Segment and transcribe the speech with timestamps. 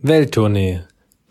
[0.00, 0.82] Welttournee,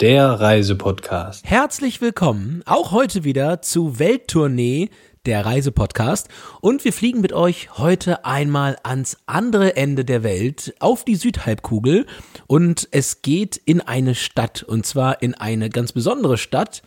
[0.02, 1.46] der Reisepodcast.
[1.46, 4.90] Herzlich willkommen, auch heute wieder zu Welttournee,
[5.25, 6.28] der Reisepodcast.
[6.59, 12.07] Und wir fliegen mit euch heute einmal ans andere Ende der Welt, auf die Südhalbkugel.
[12.45, 16.81] Und es geht in eine Stadt, und zwar in eine ganz besondere Stadt,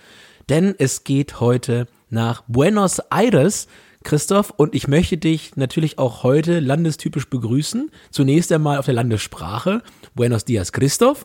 [0.51, 3.69] denn es geht heute nach Buenos Aires.
[4.05, 7.91] Christoph, und ich möchte dich natürlich auch heute landestypisch begrüßen.
[8.11, 9.83] Zunächst einmal auf der Landessprache.
[10.15, 11.25] Buenos Dias, Christoph.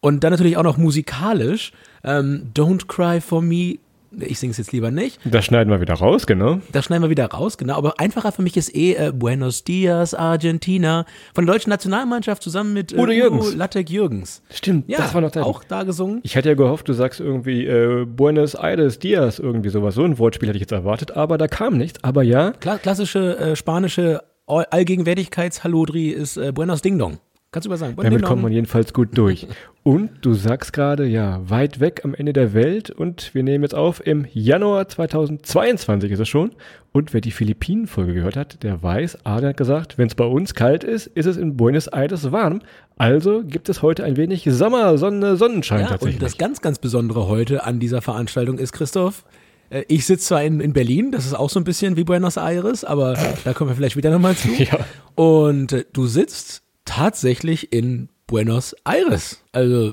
[0.00, 1.72] Und dann natürlich auch noch musikalisch.
[2.04, 3.78] Ähm, Don't Cry for Me
[4.10, 5.20] ich singe es jetzt lieber nicht.
[5.24, 6.60] Das schneiden wir wieder raus, genau.
[6.72, 7.76] Das schneiden wir wieder raus, genau.
[7.76, 11.04] Aber einfacher für mich ist eh äh, Buenos Dias, Argentina.
[11.34, 13.54] Von der deutschen Nationalmannschaft zusammen mit äh, Udo Jürgens.
[13.54, 14.42] Lattek Jürgens.
[14.50, 15.42] Stimmt, ja, das war noch da.
[15.42, 16.20] Auch da gesungen.
[16.22, 19.94] Ich hatte ja gehofft, du sagst irgendwie äh, Buenos Aires Dias, irgendwie sowas.
[19.94, 22.02] So ein Wortspiel hätte ich jetzt erwartet, aber da kam nichts.
[22.02, 22.52] Aber ja.
[22.52, 27.18] Kla klassische äh, spanische Allgegenwärtigkeits-Hallodri ist äh, Buenos Ding Dong.
[27.50, 27.96] Kannst du mal sagen.
[27.96, 29.46] Damit kommt man jedenfalls gut durch.
[29.82, 33.74] und du sagst gerade, ja, weit weg am Ende der Welt und wir nehmen jetzt
[33.74, 36.50] auf, im Januar 2022 ist es schon.
[36.92, 40.54] Und wer die Philippinen-Folge gehört hat, der weiß, Adrian hat gesagt, wenn es bei uns
[40.54, 42.60] kalt ist, ist es in Buenos Aires warm.
[42.98, 46.16] Also gibt es heute ein wenig Sommer, Sonne, Sonnenschein ja, tatsächlich.
[46.16, 49.24] Und das ganz, ganz Besondere heute an dieser Veranstaltung ist, Christoph,
[49.70, 52.36] äh, ich sitze zwar in, in Berlin, das ist auch so ein bisschen wie Buenos
[52.36, 54.48] Aires, aber da kommen wir vielleicht wieder nochmal zu.
[54.58, 54.80] Ja.
[55.14, 59.42] Und äh, du sitzt tatsächlich in Buenos Aires.
[59.52, 59.92] Also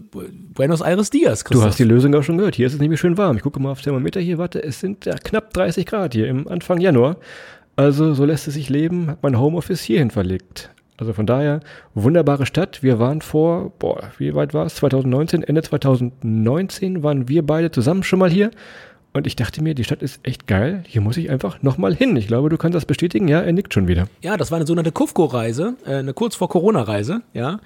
[0.54, 1.44] Buenos Aires Dias.
[1.44, 1.64] Christoph.
[1.64, 2.56] Du hast die Lösung auch schon gehört.
[2.56, 3.38] Hier ist es nämlich schön warm.
[3.38, 4.38] Ich gucke mal aufs Thermometer hier.
[4.38, 7.18] Warte, es sind ja knapp 30 Grad hier im Anfang Januar.
[7.76, 9.08] Also so lässt es sich leben.
[9.08, 10.70] Hat mein Homeoffice hierhin verlegt.
[10.98, 11.60] Also von daher,
[11.94, 12.82] wunderbare Stadt.
[12.82, 14.76] Wir waren vor, boah, wie weit war es?
[14.76, 18.52] 2019, Ende 2019 waren wir beide zusammen schon mal hier.
[19.16, 20.84] Und ich dachte mir, die Stadt ist echt geil.
[20.86, 22.18] Hier muss ich einfach nochmal hin.
[22.18, 23.30] Ich glaube, du kannst das bestätigen.
[23.30, 24.10] Ja, er nickt schon wieder.
[24.22, 27.22] Ja, das war eine sogenannte Kufko-Reise, äh, eine kurz vor Corona-Reise.
[27.34, 27.62] Ja,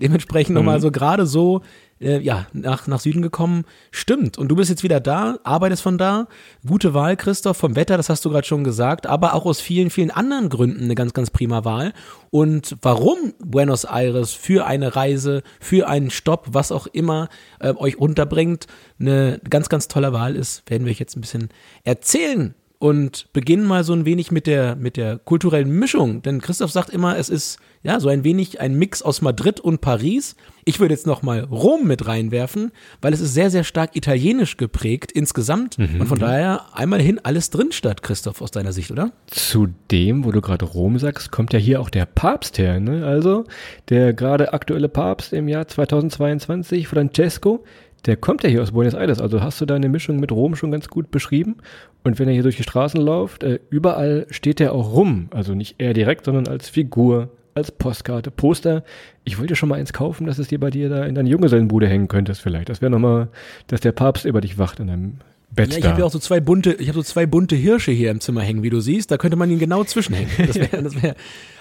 [0.00, 0.56] dementsprechend mhm.
[0.56, 1.62] nochmal so gerade so
[2.00, 3.64] äh, ja, nach, nach Süden gekommen.
[3.90, 4.38] Stimmt.
[4.38, 6.28] Und du bist jetzt wieder da, arbeitest von da.
[6.66, 9.90] Gute Wahl, Christoph, vom Wetter, das hast du gerade schon gesagt, aber auch aus vielen,
[9.90, 11.92] vielen anderen Gründen eine ganz, ganz prima Wahl.
[12.30, 17.28] Und warum Buenos Aires für eine Reise, für einen Stopp, was auch immer
[17.60, 18.66] äh, euch unterbringt,
[19.00, 21.48] eine ganz, ganz tolle Wahl ist, werden wir euch jetzt ein bisschen
[21.84, 26.22] erzählen und beginnen mal so ein wenig mit der, mit der kulturellen Mischung.
[26.22, 29.80] Denn Christoph sagt immer, es ist ja so ein wenig ein Mix aus Madrid und
[29.80, 30.36] Paris.
[30.64, 34.56] Ich würde jetzt noch mal Rom mit reinwerfen, weil es ist sehr, sehr stark italienisch
[34.56, 35.78] geprägt insgesamt.
[35.78, 36.00] Mhm.
[36.00, 39.12] Und von daher einmal hin alles drin statt, Christoph, aus deiner Sicht, oder?
[39.26, 42.78] Zu dem, wo du gerade Rom sagst, kommt ja hier auch der Papst her.
[42.78, 43.04] Ne?
[43.04, 43.44] Also
[43.88, 47.64] der gerade aktuelle Papst im Jahr 2022, Francesco,
[48.06, 50.70] der kommt ja hier aus Buenos Aires, also hast du deine Mischung mit Rom schon
[50.70, 51.56] ganz gut beschrieben.
[52.04, 55.28] Und wenn er hier durch die Straßen läuft, äh, überall steht er auch rum.
[55.32, 58.84] Also nicht er direkt, sondern als Figur, als Postkarte, Poster.
[59.24, 61.88] Ich wollte schon mal eins kaufen, dass es dir bei dir da in deine Junggesellenbude
[61.88, 62.68] hängen könntest vielleicht.
[62.68, 63.28] Das wäre nochmal,
[63.66, 65.18] dass der Papst über dich wacht in deinem
[65.50, 67.90] Bett ja, ich habe ja auch so zwei bunte, ich habe so zwei bunte Hirsche
[67.90, 69.10] hier im Zimmer hängen, wie du siehst.
[69.10, 70.30] Da könnte man ihn genau zwischenhängen.
[70.46, 71.14] Das wär, das wär.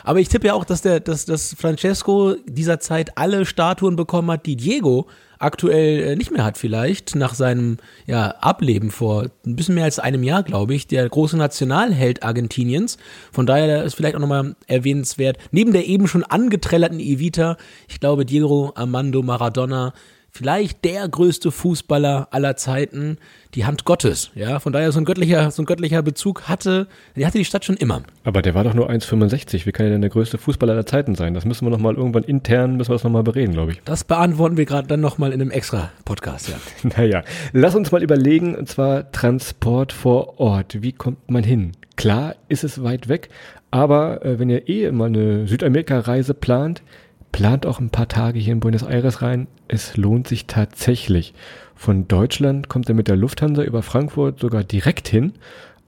[0.03, 4.29] Aber ich tippe ja auch, dass der, dass, dass Francesco dieser Zeit alle Statuen bekommen
[4.29, 5.07] hat, die Diego
[5.39, 9.99] aktuell äh, nicht mehr hat vielleicht, nach seinem ja, Ableben vor ein bisschen mehr als
[9.99, 12.97] einem Jahr, glaube ich, der große Nationalheld Argentiniens.
[13.31, 18.25] Von daher ist vielleicht auch nochmal erwähnenswert, neben der eben schon angeträllerten Evita, ich glaube
[18.25, 19.93] Diego Armando Maradona,
[20.37, 23.17] vielleicht der größte Fußballer aller Zeiten,
[23.55, 24.29] die Hand Gottes.
[24.35, 27.65] Ja, von daher so ein göttlicher, so ein göttlicher Bezug hatte, die hatte die Stadt
[27.65, 28.03] schon immer.
[28.23, 29.65] Aber der war doch nur 1,65.
[29.65, 31.33] Wie kann er denn der größte Fußballer aller Zeiten sein?
[31.33, 33.81] Das müssen wir nochmal irgendwann intern, müssen wir das nochmal bereden, glaube ich.
[33.83, 36.57] Das beantworten wir gerade dann nochmal in einem extra Podcast, ja.
[36.97, 40.83] naja, lass uns mal überlegen, und zwar Transport vor Ort.
[40.83, 41.71] Wie kommt man hin?
[41.95, 43.29] Klar ist es weit weg,
[43.71, 46.83] aber äh, wenn ihr eh mal eine Südamerika-Reise plant,
[47.31, 49.47] plant auch ein paar Tage hier in Buenos Aires rein.
[49.67, 51.33] Es lohnt sich tatsächlich.
[51.75, 55.33] Von Deutschland kommt er mit der Lufthansa über Frankfurt sogar direkt hin.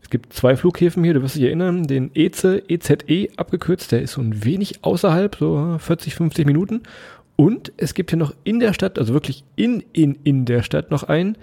[0.01, 4.13] Es gibt zwei Flughäfen hier, du wirst dich erinnern, den EZE, EZE abgekürzt, der ist
[4.13, 6.81] so ein wenig außerhalb, so 40, 50 Minuten.
[7.35, 10.91] Und es gibt hier noch in der Stadt, also wirklich in, in, in der Stadt
[10.91, 11.37] noch einen,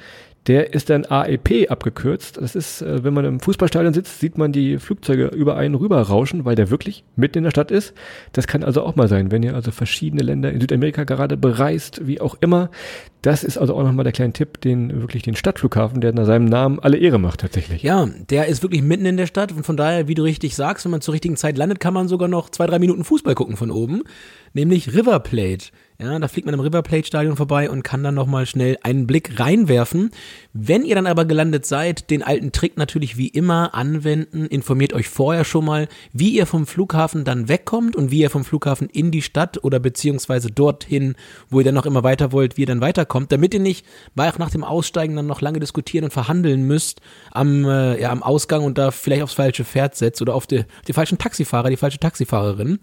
[0.46, 2.36] der ist dann AEP abgekürzt.
[2.36, 6.00] Das ist, äh, wenn man im Fußballstadion sitzt, sieht man die Flugzeuge über einen rüber
[6.00, 7.94] rauschen, weil der wirklich mitten in der Stadt ist.
[8.32, 12.06] Das kann also auch mal sein, wenn ihr also verschiedene Länder in Südamerika gerade bereist,
[12.06, 12.70] wie auch immer.
[13.22, 16.44] Das ist also auch nochmal der kleine Tipp, den wirklich den Stadtflughafen, der nach seinem
[16.44, 17.82] Namen alle Ehre macht tatsächlich.
[17.82, 20.84] Ja, der ist wirklich mitten in der Stadt und von daher, wie du richtig sagst,
[20.84, 23.56] wenn man zur richtigen Zeit landet, kann man sogar noch zwei, drei Minuten Fußball gucken
[23.56, 24.02] von oben.
[24.52, 25.66] Nämlich River Plate
[25.98, 29.06] Ja, da fliegt man im River Plate Stadion vorbei und kann dann nochmal schnell einen
[29.06, 30.10] Blick reinwerfen.
[30.52, 34.44] Wenn ihr dann aber gelandet seid, den alten Trick natürlich wie immer anwenden.
[34.44, 38.44] Informiert euch vorher schon mal, wie ihr vom Flughafen dann wegkommt und wie ihr vom
[38.44, 41.14] Flughafen in die Stadt oder beziehungsweise dorthin,
[41.48, 44.50] wo ihr dann noch immer weiter wollt, wie ihr dann weiterkommt, damit ihr nicht nach
[44.50, 47.00] dem Aussteigen dann noch lange diskutieren und verhandeln müsst
[47.30, 50.64] am, äh, ja, am Ausgang und da vielleicht aufs falsche Pferd setzt oder auf die,
[50.88, 52.80] die falschen Taxifahrer, die falsche Taxifahrerin.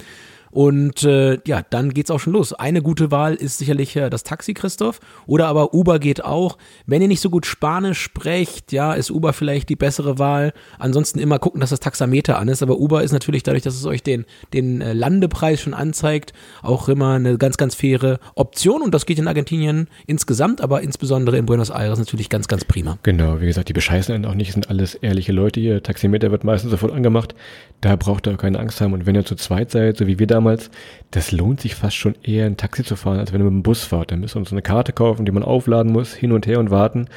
[0.54, 2.54] Und äh, ja, dann geht's auch schon los.
[2.54, 5.00] Eine gute Wahl ist sicherlich äh, das Taxi, Christoph.
[5.26, 6.60] Oder aber Uber geht auch.
[6.86, 10.54] Wenn ihr nicht so gut Spanisch sprecht, ja, ist Uber vielleicht die bessere Wahl.
[10.78, 12.62] Ansonsten immer gucken, dass das Taxameter an ist.
[12.62, 16.88] Aber Uber ist natürlich dadurch, dass es euch den, den äh, Landepreis schon anzeigt, auch
[16.88, 18.84] immer eine ganz, ganz faire Option.
[18.84, 23.00] Und das geht in Argentinien insgesamt, aber insbesondere in Buenos Aires natürlich ganz, ganz prima.
[23.02, 25.82] Genau, wie gesagt, die bescheißen auch nicht, sind alles ehrliche Leute hier.
[25.82, 27.34] Taximeter wird meistens sofort angemacht.
[27.82, 28.94] Da braucht ihr keine Angst haben.
[28.94, 30.43] Und wenn ihr zu zweit seid, so wie wir damals,
[31.12, 33.64] das lohnt sich fast schon eher ein Taxi zu fahren, als wenn ihr mit dem
[33.64, 34.12] Bus fahrt.
[34.12, 36.72] Dann müsst ihr uns eine Karte kaufen, die man aufladen muss, hin und her und
[36.72, 37.08] warten.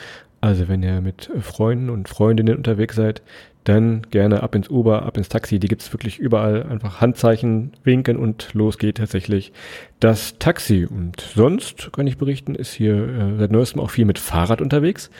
[0.40, 3.22] Also wenn ihr mit Freunden und Freundinnen unterwegs seid,
[3.64, 5.58] dann gerne ab ins Uber, ab ins Taxi.
[5.58, 6.62] Die gibt's wirklich überall.
[6.64, 9.52] Einfach Handzeichen winken und los geht tatsächlich
[9.98, 10.86] das Taxi.
[10.88, 15.10] Und sonst kann ich berichten, ist hier äh, seit neuestem auch viel mit Fahrrad unterwegs.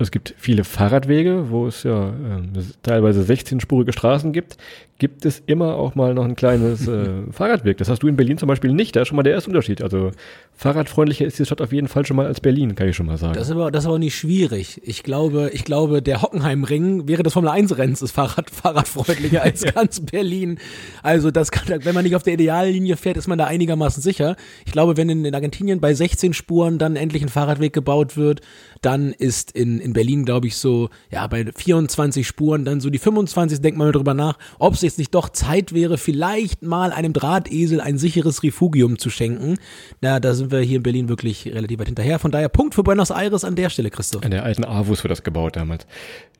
[0.00, 4.56] Es gibt viele Fahrradwege, wo es ja äh, teilweise 16-spurige Straßen gibt
[4.98, 7.78] gibt es immer auch mal noch ein kleines äh, Fahrradweg.
[7.78, 8.96] Das hast du in Berlin zum Beispiel nicht.
[8.96, 9.80] Da ist schon mal der erste Unterschied.
[9.80, 10.10] Also
[10.54, 13.16] fahrradfreundlicher ist die Stadt auf jeden Fall schon mal als Berlin, kann ich schon mal
[13.16, 13.34] sagen.
[13.34, 14.80] Das ist aber, das ist aber nicht schwierig.
[14.84, 19.62] Ich glaube, ich glaube, der Hockenheimring wäre des Formel 1 Rennens ist Fahrrad, fahrradfreundlicher als
[19.62, 20.58] ganz Berlin.
[21.02, 24.36] Also das kann, wenn man nicht auf der Ideallinie fährt, ist man da einigermaßen sicher.
[24.66, 28.40] Ich glaube, wenn in, in Argentinien bei 16 Spuren dann endlich ein Fahrradweg gebaut wird,
[28.82, 32.98] dann ist in, in Berlin, glaube ich, so, ja, bei 24 Spuren, dann so die
[32.98, 37.12] 25, denkt man darüber nach, ob es jetzt nicht doch Zeit wäre, vielleicht mal einem
[37.12, 39.56] Drahtesel ein sicheres Refugium zu schenken.
[40.00, 42.18] Na, da sind wir hier in Berlin wirklich relativ weit hinterher.
[42.18, 44.24] Von daher Punkt für Buenos Aires an der Stelle, Christoph.
[44.24, 45.86] An der alten Avus wird das gebaut damals.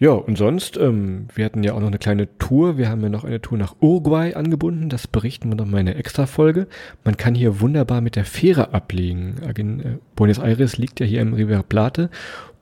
[0.00, 2.78] Ja, und sonst, ähm, wir hatten ja auch noch eine kleine Tour.
[2.78, 4.88] Wir haben ja noch eine Tour nach Uruguay angebunden.
[4.88, 6.68] Das berichten wir noch mal in einer Extra-Folge.
[7.04, 9.36] Man kann hier wunderbar mit der Fähre ablegen.
[9.42, 12.10] Äh, Buenos Aires liegt ja hier im River Plate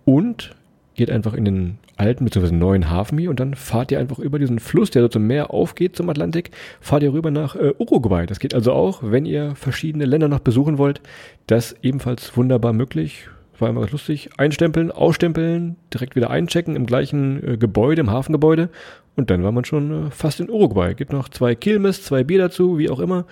[0.04, 0.54] und
[0.96, 2.52] geht einfach in den alten bzw.
[2.52, 5.52] neuen Hafen hier und dann fahrt ihr einfach über diesen Fluss, der so zum Meer
[5.52, 6.50] aufgeht, zum Atlantik,
[6.80, 8.26] fahrt ihr rüber nach äh, Uruguay.
[8.26, 11.00] Das geht also auch, wenn ihr verschiedene Länder noch besuchen wollt.
[11.46, 13.28] Das ebenfalls wunderbar möglich.
[13.58, 14.30] War immer ganz lustig.
[14.36, 18.68] Einstempeln, ausstempeln, direkt wieder einchecken im gleichen äh, Gebäude, im Hafengebäude.
[19.16, 20.94] Und dann war man schon äh, fast in Uruguay.
[20.94, 23.24] Gibt noch zwei Kilmes, zwei Bier dazu, wie auch immer.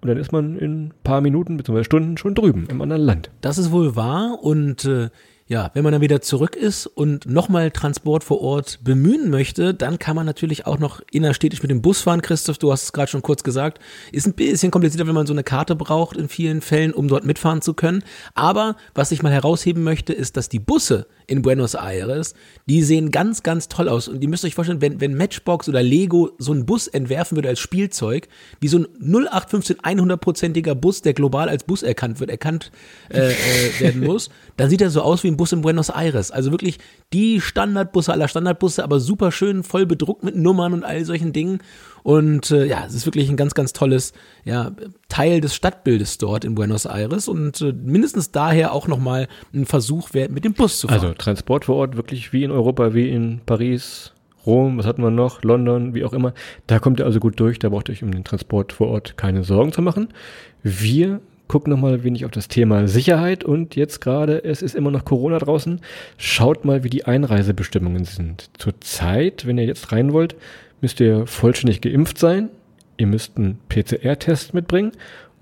[0.00, 1.84] Und dann ist man in ein paar Minuten bzw.
[1.84, 3.30] Stunden schon drüben im anderen Land.
[3.40, 5.08] Das ist wohl wahr und äh,
[5.48, 9.98] ja, wenn man dann wieder zurück ist und nochmal Transport vor Ort bemühen möchte, dann
[9.98, 12.20] kann man natürlich auch noch innerstädtisch mit dem Bus fahren.
[12.20, 13.80] Christoph, du hast es gerade schon kurz gesagt.
[14.12, 17.24] Ist ein bisschen komplizierter, wenn man so eine Karte braucht in vielen Fällen, um dort
[17.24, 18.04] mitfahren zu können.
[18.34, 22.34] Aber was ich mal herausheben möchte, ist, dass die Busse in Buenos Aires,
[22.66, 24.08] die sehen ganz, ganz toll aus.
[24.08, 27.48] Und ihr müsst euch vorstellen, wenn, wenn Matchbox oder Lego so einen Bus entwerfen würde
[27.48, 28.28] als Spielzeug,
[28.60, 32.70] wie so ein 0815 100-prozentiger Bus, der global als Bus erkannt wird, erkannt
[33.10, 33.34] äh, äh,
[33.80, 34.28] werden muss,
[34.58, 36.30] dann sieht er so aus wie ein Bus in Buenos Aires.
[36.30, 36.78] Also wirklich
[37.14, 41.60] die Standardbusse aller Standardbusse, aber super schön, voll bedruckt mit Nummern und all solchen Dingen.
[42.02, 44.12] Und äh, ja, es ist wirklich ein ganz, ganz tolles
[44.44, 44.72] ja,
[45.08, 50.12] Teil des Stadtbildes dort in Buenos Aires und äh, mindestens daher auch nochmal ein Versuch
[50.12, 51.00] wert, mit dem Bus zu fahren.
[51.00, 54.12] Also Transport vor Ort wirklich wie in Europa, wie in Paris,
[54.46, 56.32] Rom, was hatten wir noch, London, wie auch immer.
[56.66, 59.16] Da kommt ihr also gut durch, da braucht ihr euch um den Transport vor Ort
[59.16, 60.08] keine Sorgen zu machen.
[60.62, 65.04] Wir gucken nochmal wenig auf das Thema Sicherheit und jetzt gerade, es ist immer noch
[65.04, 65.80] Corona draußen.
[66.18, 68.50] Schaut mal, wie die Einreisebestimmungen sind.
[68.58, 70.36] Zurzeit, wenn ihr jetzt rein wollt,
[70.80, 72.50] müsst ihr vollständig geimpft sein,
[72.98, 74.92] ihr müsst einen PCR-Test mitbringen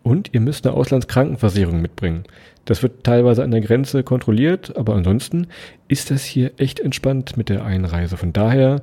[0.02, 2.24] und ihr müsst eine Auslandskrankenversicherung mitbringen.
[2.64, 5.48] Das wird teilweise an der Grenze kontrolliert, aber ansonsten
[5.88, 8.16] ist das hier echt entspannt mit der Einreise.
[8.16, 8.82] Von daher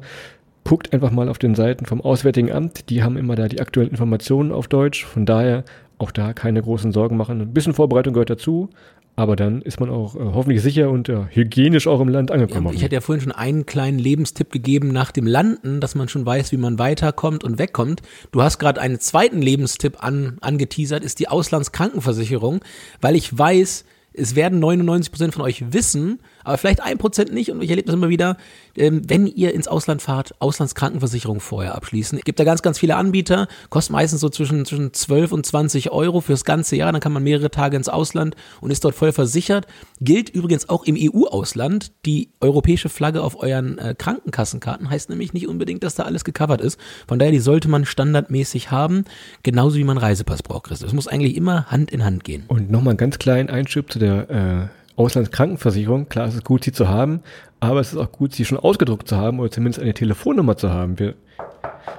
[0.63, 3.89] guckt einfach mal auf den Seiten vom Auswärtigen Amt, die haben immer da die aktuellen
[3.89, 5.05] Informationen auf Deutsch.
[5.05, 5.65] Von daher
[6.03, 7.41] auch da keine großen Sorgen machen.
[7.41, 8.69] Ein bisschen Vorbereitung gehört dazu,
[9.15, 12.67] aber dann ist man auch äh, hoffentlich sicher und äh, hygienisch auch im Land angekommen.
[12.67, 16.09] Ja, ich hatte ja vorhin schon einen kleinen Lebenstipp gegeben nach dem Landen, dass man
[16.09, 18.01] schon weiß, wie man weiterkommt und wegkommt.
[18.31, 22.61] Du hast gerade einen zweiten Lebenstipp an, angeteasert, ist die Auslandskrankenversicherung,
[23.01, 27.51] weil ich weiß, es werden 99 Prozent von euch wissen, aber vielleicht ein Prozent nicht.
[27.51, 28.37] Und ich erlebe das immer wieder,
[28.75, 32.17] ähm, wenn ihr ins Ausland fahrt, Auslandskrankenversicherung vorher abschließen.
[32.17, 35.91] Es gibt da ganz, ganz viele Anbieter, kostet meistens so zwischen, zwischen 12 und 20
[35.91, 36.91] Euro fürs ganze Jahr.
[36.91, 39.67] Dann kann man mehrere Tage ins Ausland und ist dort voll versichert.
[40.01, 41.91] Gilt übrigens auch im EU-Ausland.
[42.05, 46.61] Die europäische Flagge auf euren äh, Krankenkassenkarten heißt nämlich nicht unbedingt, dass da alles gecovert
[46.61, 46.79] ist.
[47.07, 49.05] Von daher, die sollte man standardmäßig haben,
[49.43, 50.89] genauso wie man Reisepass braucht, Christoph.
[50.89, 52.43] Es muss eigentlich immer Hand in Hand gehen.
[52.47, 56.09] Und nochmal einen ganz kleinen Einschub zu der äh, Auslandskrankenversicherung.
[56.09, 57.21] Klar, es ist gut, sie zu haben,
[57.59, 60.71] aber es ist auch gut, sie schon ausgedruckt zu haben oder zumindest eine Telefonnummer zu
[60.71, 60.99] haben.
[60.99, 61.15] Wir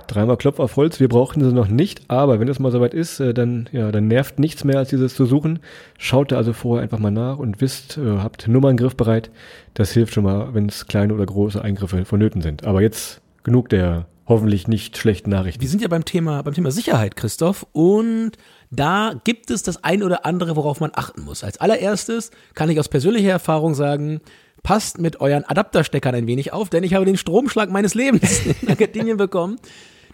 [0.06, 3.20] dreimal Klopf auf Holz, wir brauchen sie noch nicht, aber wenn es mal soweit ist,
[3.20, 5.60] äh, dann, ja, dann nervt nichts mehr, als dieses zu suchen.
[5.98, 9.30] Schaut da also vorher einfach mal nach und wisst, äh, habt Nummern griffbereit.
[9.74, 12.64] Das hilft schon mal, wenn es kleine oder große Eingriffe vonnöten sind.
[12.64, 15.60] Aber jetzt genug der hoffentlich nicht schlechten Nachrichten.
[15.60, 18.32] Wir sind ja beim Thema, beim Thema Sicherheit, Christoph, und
[18.74, 21.44] da gibt es das ein oder andere, worauf man achten muss.
[21.44, 24.20] Als allererstes kann ich aus persönlicher Erfahrung sagen,
[24.62, 28.68] passt mit euren Adaptersteckern ein wenig auf, denn ich habe den Stromschlag meines Lebens in
[28.68, 29.56] Argentinien bekommen.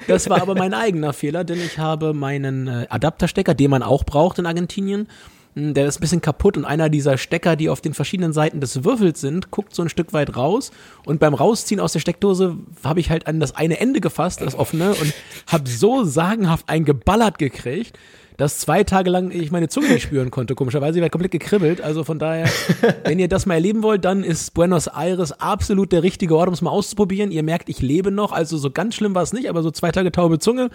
[0.06, 4.04] Das war aber mein eigener Fehler, denn ich habe meinen äh, Adapterstecker, den man auch
[4.04, 5.08] braucht in Argentinien,
[5.54, 8.60] hm, der ist ein bisschen kaputt und einer dieser Stecker, die auf den verschiedenen Seiten
[8.60, 10.70] des Würfels sind, guckt so ein Stück weit raus
[11.04, 14.54] und beim Rausziehen aus der Steckdose habe ich halt an das eine Ende gefasst, das
[14.54, 15.12] offene und
[15.46, 17.98] habe so sagenhaft ein geballert gekriegt,
[18.40, 20.54] dass zwei Tage lang ich meine Zunge nicht spüren konnte.
[20.54, 21.82] Komischerweise, ich war komplett gekribbelt.
[21.82, 22.48] Also von daher,
[23.04, 26.54] wenn ihr das mal erleben wollt, dann ist Buenos Aires absolut der richtige Ort, um
[26.54, 27.32] es mal auszuprobieren.
[27.32, 28.32] Ihr merkt, ich lebe noch.
[28.32, 30.70] Also so ganz schlimm war es nicht, aber so zwei Tage taube Zunge.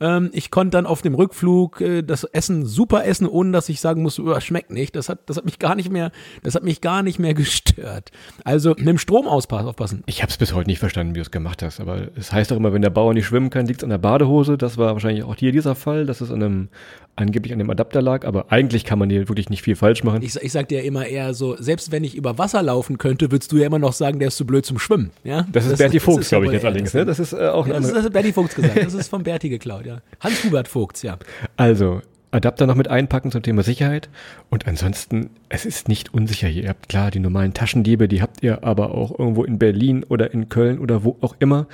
[0.00, 3.80] Ähm, ich konnte dann auf dem Rückflug äh, das Essen super essen, ohne dass ich
[3.80, 4.96] sagen muss, oh, schmeckt nicht.
[4.96, 6.12] Das hat, das hat mich gar nicht mehr,
[6.42, 8.10] das hat mich gar nicht mehr gestört.
[8.44, 10.02] Also mit dem Strom aufpassen.
[10.06, 11.80] Ich habe es bis heute nicht verstanden, wie du es gemacht hast.
[11.80, 13.98] Aber es heißt doch immer, wenn der Bauer nicht schwimmen kann, liegt es an der
[13.98, 14.58] Badehose.
[14.58, 16.68] Das war wahrscheinlich auch hier dieser Fall, dass es an einem
[17.16, 20.22] angeblich an dem Adapter lag, aber eigentlich kann man hier wirklich nicht viel falsch machen.
[20.22, 23.50] Ich, ich sag dir immer eher so, selbst wenn ich über Wasser laufen könnte, würdest
[23.52, 25.10] du ja immer noch sagen, der ist zu blöd zum Schwimmen.
[25.24, 25.46] Ja?
[25.50, 26.92] Das ist das, Berti Vogts, glaube ich, jetzt allerdings.
[26.92, 27.06] Ne?
[27.06, 28.76] Das ist äh, auch ein das, ist, das ist Berti Vogts gesagt.
[28.76, 30.00] Das ist von Berti geklaut, ja.
[30.20, 31.18] Hans-Hubert Vogts, ja.
[31.56, 34.08] Also, Adapter noch mit einpacken zum Thema Sicherheit.
[34.50, 36.64] Und ansonsten, es ist nicht unsicher hier.
[36.64, 40.32] Ihr habt klar die normalen Taschendiebe, die habt ihr aber auch irgendwo in Berlin oder
[40.32, 41.66] in Köln oder wo auch immer.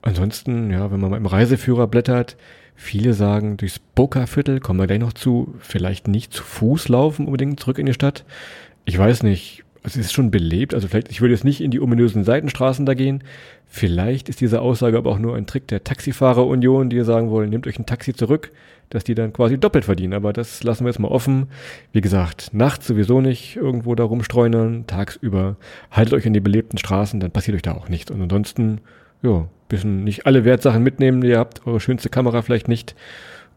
[0.00, 2.36] Ansonsten, ja, wenn man mal im Reiseführer blättert,
[2.80, 7.58] Viele sagen, durchs Boca-Viertel, kommen wir gleich noch zu, vielleicht nicht zu Fuß laufen unbedingt
[7.58, 8.24] zurück in die Stadt.
[8.84, 11.80] Ich weiß nicht, es ist schon belebt, also vielleicht, ich würde jetzt nicht in die
[11.80, 13.22] ominösen Seitenstraßen da gehen.
[13.66, 17.66] Vielleicht ist diese Aussage aber auch nur ein Trick der Taxifahrerunion, die sagen wollen, nehmt
[17.66, 18.50] euch ein Taxi zurück,
[18.90, 20.14] dass die dann quasi doppelt verdienen.
[20.14, 21.48] Aber das lassen wir jetzt mal offen.
[21.92, 25.56] Wie gesagt, nachts sowieso nicht irgendwo da rumstreunern, tagsüber
[25.90, 28.10] haltet euch in die belebten Straßen, dann passiert euch da auch nichts.
[28.10, 28.80] Und ansonsten,
[29.22, 32.94] ja, bisschen nicht alle Wertsachen mitnehmen, die ihr habt, eure schönste Kamera vielleicht nicht.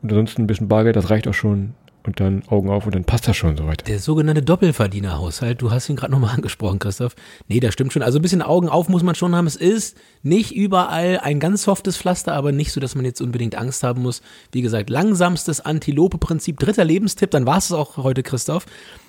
[0.02, 1.74] Und ansonsten ein bisschen Bargeld, das reicht auch schon
[2.04, 3.88] und dann Augen auf und dann passt das schon soweit.
[3.88, 7.16] Der sogenannte Doppelverdienerhaushalt, du hast ihn gerade nochmal angesprochen, Christoph.
[7.48, 8.02] Nee, das stimmt schon.
[8.02, 9.48] Also ein bisschen Augen auf muss man schon haben.
[9.48, 13.56] Es ist nicht überall ein ganz softes Pflaster, aber nicht so, dass man jetzt unbedingt
[13.56, 14.22] Angst haben muss.
[14.52, 18.66] Wie gesagt, langsamstes Antilope-Prinzip, dritter Lebenstipp, dann war es auch heute, Christoph.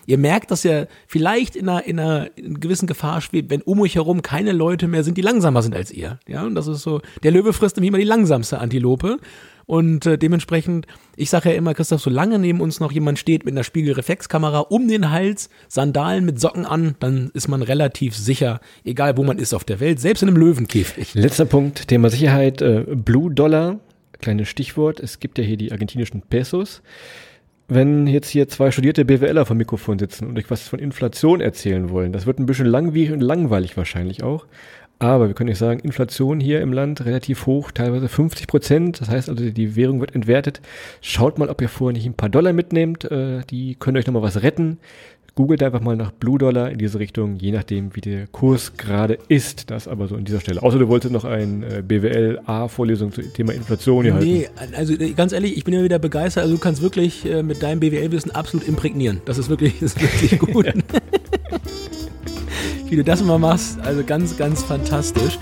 [0.06, 3.94] Ihr merkt, dass ihr vielleicht in einer, in einer gewissen Gefahr schwebt, wenn um euch
[3.94, 6.18] herum keine Leute mehr sind, die langsamer sind als ihr.
[6.26, 9.18] Ja, und das ist so, der Löwe frisst nämlich immer die langsamste Antilope.
[9.72, 10.86] Und äh, dementsprechend,
[11.16, 14.86] ich sage ja immer, Christoph, solange neben uns noch jemand steht mit einer Spiegelreflexkamera um
[14.86, 19.54] den Hals, Sandalen mit Socken an, dann ist man relativ sicher, egal wo man ist
[19.54, 21.14] auf der Welt, selbst in einem Löwenkäfig.
[21.14, 23.80] Letzter Punkt, Thema Sicherheit, äh, Blue Dollar,
[24.20, 25.00] kleines Stichwort.
[25.00, 26.82] Es gibt ja hier die argentinischen Pesos.
[27.66, 31.88] Wenn jetzt hier zwei studierte BWLer vom Mikrofon sitzen und euch was von Inflation erzählen
[31.88, 34.44] wollen, das wird ein bisschen langwierig und langweilig wahrscheinlich auch.
[35.02, 39.00] Aber wir können euch sagen, Inflation hier im Land relativ hoch, teilweise 50 Prozent.
[39.00, 40.60] Das heißt also, die Währung wird entwertet.
[41.00, 43.10] Schaut mal, ob ihr vorher nicht ein paar Dollar mitnehmt.
[43.10, 44.78] Äh, die können euch nochmal was retten.
[45.34, 49.18] Googelt einfach mal nach Blue Dollar in diese Richtung, je nachdem, wie der Kurs gerade
[49.26, 49.72] ist.
[49.72, 50.62] Das aber so an dieser Stelle.
[50.62, 54.74] Außer du wolltest noch eine äh, BWL-A-Vorlesung zum Thema Inflation hier nee, halten.
[54.76, 56.44] also äh, ganz ehrlich, ich bin ja wieder begeistert.
[56.44, 59.20] Also du kannst wirklich mit deinem BWL-Wissen absolut imprägnieren.
[59.24, 60.72] Das ist wirklich, das ist wirklich gut.
[62.92, 63.80] wie du das immer machst.
[63.80, 65.38] Also ganz, ganz fantastisch.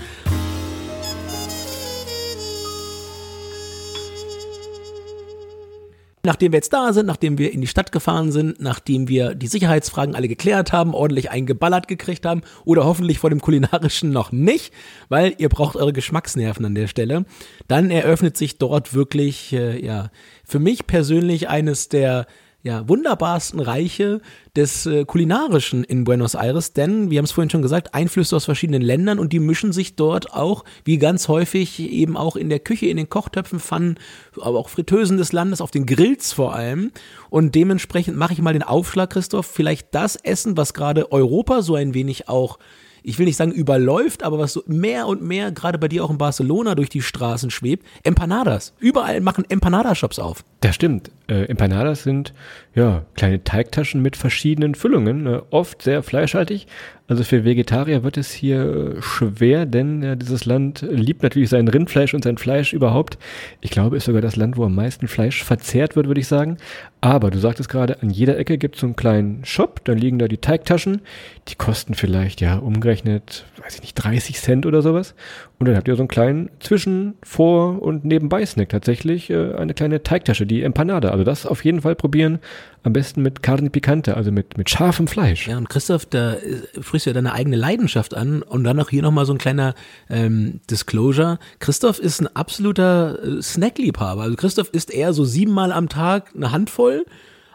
[6.23, 9.47] Nachdem wir jetzt da sind, nachdem wir in die Stadt gefahren sind, nachdem wir die
[9.47, 14.71] Sicherheitsfragen alle geklärt haben, ordentlich eingeballert gekriegt haben oder hoffentlich vor dem kulinarischen noch nicht,
[15.09, 17.25] weil ihr braucht eure Geschmacksnerven an der Stelle,
[17.67, 20.09] dann eröffnet sich dort wirklich, äh, ja,
[20.45, 22.27] für mich persönlich eines der
[22.63, 24.21] ja, wunderbarsten Reiche
[24.55, 28.45] des äh, Kulinarischen in Buenos Aires, denn, wir haben es vorhin schon gesagt, Einflüsse aus
[28.45, 32.59] verschiedenen Ländern und die mischen sich dort auch, wie ganz häufig, eben auch in der
[32.59, 33.97] Küche, in den Kochtöpfen, Pfannen,
[34.39, 36.91] aber auch Fritteusen des Landes, auf den Grills vor allem.
[37.29, 41.75] Und dementsprechend mache ich mal den Aufschlag, Christoph, vielleicht das Essen, was gerade Europa so
[41.75, 42.59] ein wenig auch
[43.03, 46.09] ich will nicht sagen überläuft, aber was so mehr und mehr gerade bei dir auch
[46.09, 48.73] in Barcelona durch die Straßen schwebt, Empanadas.
[48.79, 50.43] Überall machen Empanada-Shops auf.
[50.59, 51.11] Das stimmt.
[51.27, 52.33] Äh, Empanadas sind
[52.73, 56.67] ja kleine Teigtaschen mit verschiedenen Füllungen, äh, oft sehr fleischhaltig.
[57.07, 62.13] Also für Vegetarier wird es hier schwer, denn äh, dieses Land liebt natürlich sein Rindfleisch
[62.13, 63.17] und sein Fleisch überhaupt.
[63.59, 66.55] Ich glaube, ist sogar das Land, wo am meisten Fleisch verzehrt wird, würde ich sagen.
[67.01, 70.19] Aber du sagtest gerade, an jeder Ecke gibt es so einen kleinen Shop, dann liegen
[70.19, 71.01] da die Teigtaschen,
[71.49, 75.15] die kosten vielleicht ja umgerechnet, weiß ich nicht, 30 Cent oder sowas.
[75.61, 80.01] Und dann habt ihr so einen kleinen Zwischen-, Vor- und Nebenbei-Snack tatsächlich, äh, eine kleine
[80.01, 81.09] Teigtasche, die Empanada.
[81.09, 82.39] Also das auf jeden Fall probieren.
[82.81, 85.47] Am besten mit Carne Picante, also mit, mit scharfem Fleisch.
[85.47, 88.41] Ja, und Christoph, da äh, sprichst du ja deine eigene Leidenschaft an.
[88.41, 89.75] Und dann auch hier nochmal so ein kleiner
[90.09, 91.37] ähm, Disclosure.
[91.59, 94.23] Christoph ist ein absoluter äh, Snackliebhaber.
[94.23, 97.05] Also Christoph isst eher so siebenmal am Tag eine Handvoll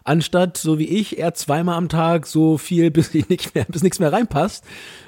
[0.06, 3.98] anstatt so wie ich eher zweimal am Tag so viel, bis nicht mehr, bis nichts
[3.98, 4.64] mehr reinpasst.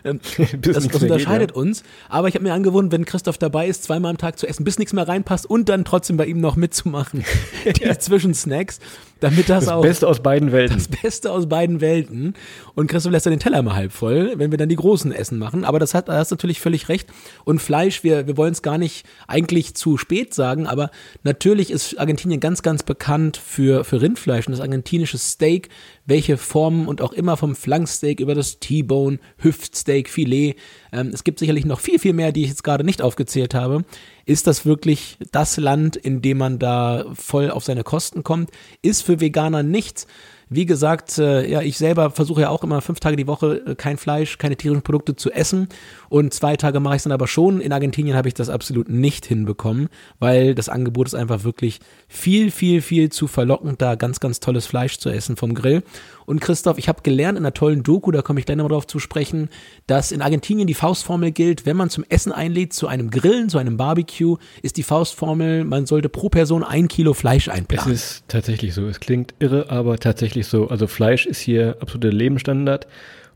[0.09, 0.21] Ähm,
[0.61, 1.63] das, das unterscheidet geht, ja.
[1.63, 1.83] uns.
[2.09, 4.79] Aber ich habe mir angewohnt, wenn Christoph dabei ist, zweimal am Tag zu essen, bis
[4.79, 7.25] nichts mehr reinpasst und dann trotzdem bei ihm noch mitzumachen.
[7.65, 7.99] Die.
[7.99, 8.81] Zwischensnacks
[9.21, 9.83] damit das, das auch.
[9.83, 10.77] Das Beste aus beiden Welten.
[10.77, 12.35] Das Beste aus beiden Welten.
[12.75, 15.39] Und Christoph lässt dann den Teller mal halb voll, wenn wir dann die großen Essen
[15.39, 15.65] machen.
[15.65, 17.09] Aber das hat, da hast natürlich völlig recht.
[17.45, 20.91] Und Fleisch, wir, wir wollen es gar nicht eigentlich zu spät sagen, aber
[21.25, 25.69] natürlich ist Argentinien ganz, ganz bekannt für, für Rindfleisch und das argentinische Steak
[26.09, 30.57] welche Formen und auch immer vom Flanksteak über das T-Bone, Hüftsteak, Filet.
[30.91, 33.85] Ähm, es gibt sicherlich noch viel, viel mehr, die ich jetzt gerade nicht aufgezählt habe.
[34.25, 38.51] Ist das wirklich das Land, in dem man da voll auf seine Kosten kommt?
[38.81, 40.07] Ist für Veganer nichts.
[40.51, 43.75] Wie gesagt, äh, ja, ich selber versuche ja auch immer fünf Tage die Woche äh,
[43.75, 45.69] kein Fleisch, keine tierischen Produkte zu essen.
[46.09, 47.61] Und zwei Tage mache ich es dann aber schon.
[47.61, 49.89] In Argentinien habe ich das absolut nicht hinbekommen,
[50.19, 54.67] weil das Angebot ist einfach wirklich viel, viel, viel zu verlockend, da ganz, ganz tolles
[54.67, 55.83] Fleisch zu essen vom Grill.
[56.29, 58.87] Und Christoph, ich habe gelernt in einer tollen Doku, da komme ich gleich nochmal drauf
[58.87, 59.49] zu sprechen,
[59.87, 63.57] dass in Argentinien die Faustformel gilt, wenn man zum Essen einlädt, zu einem Grillen, zu
[63.57, 67.95] einem Barbecue, ist die Faustformel, man sollte pro Person ein Kilo Fleisch einplanen.
[67.95, 68.87] Es ist tatsächlich so.
[68.87, 70.69] Es klingt irre, aber tatsächlich so.
[70.69, 72.87] Also Fleisch ist hier absoluter Lebensstandard.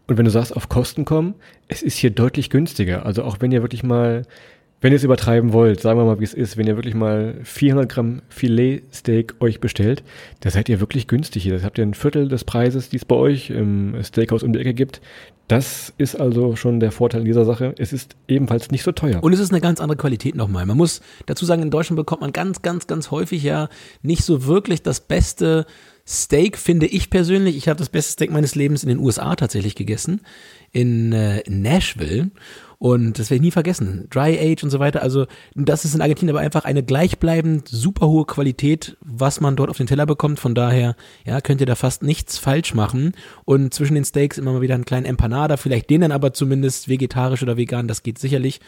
[0.06, 1.32] Und wenn du sagst, auf Kosten kommen,
[1.68, 3.06] es ist hier deutlich günstiger.
[3.06, 4.26] Also auch wenn ihr wirklich mal,
[4.82, 7.36] wenn ihr es übertreiben wollt, sagen wir mal, wie es ist, wenn ihr wirklich mal
[7.44, 10.02] 400 Gramm Filetsteak euch bestellt,
[10.40, 11.52] da seid ihr wirklich günstig hier.
[11.52, 14.58] Das habt ihr ein Viertel des Preises, die es bei euch im Steakhouse um die
[14.58, 15.00] Ecke gibt.
[15.46, 17.74] Das ist also schon der Vorteil dieser Sache.
[17.78, 19.22] Es ist ebenfalls nicht so teuer.
[19.22, 20.66] Und es ist eine ganz andere Qualität nochmal.
[20.66, 23.68] Man muss dazu sagen, in Deutschland bekommt man ganz, ganz, ganz häufig ja
[24.02, 25.64] nicht so wirklich das beste
[26.06, 29.76] Steak finde ich persönlich, ich habe das beste Steak meines Lebens in den USA tatsächlich
[29.76, 30.22] gegessen,
[30.72, 32.30] in, äh, in Nashville.
[32.82, 34.08] Und das werde ich nie vergessen.
[34.10, 35.02] Dry Age und so weiter.
[35.02, 39.70] Also, das ist in Argentinien aber einfach eine gleichbleibend super hohe Qualität, was man dort
[39.70, 40.40] auf den Teller bekommt.
[40.40, 43.12] Von daher, ja, könnt ihr da fast nichts falsch machen.
[43.44, 46.88] Und zwischen den Steaks immer mal wieder einen kleinen Empanada, vielleicht den dann aber zumindest
[46.88, 48.58] vegetarisch oder vegan, das geht sicherlich.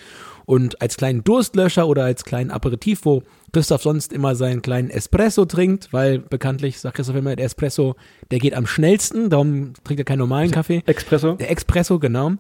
[0.45, 5.45] Und als kleinen Durstlöscher oder als kleinen Aperitif, wo Christoph sonst immer seinen kleinen Espresso
[5.45, 7.97] trinkt, weil bekanntlich sagt Christoph immer, der Espresso,
[8.31, 10.85] der geht am schnellsten, darum trinkt er keinen normalen Kaffee.
[10.87, 11.33] Espresso?
[11.33, 12.35] Der Espresso, genau.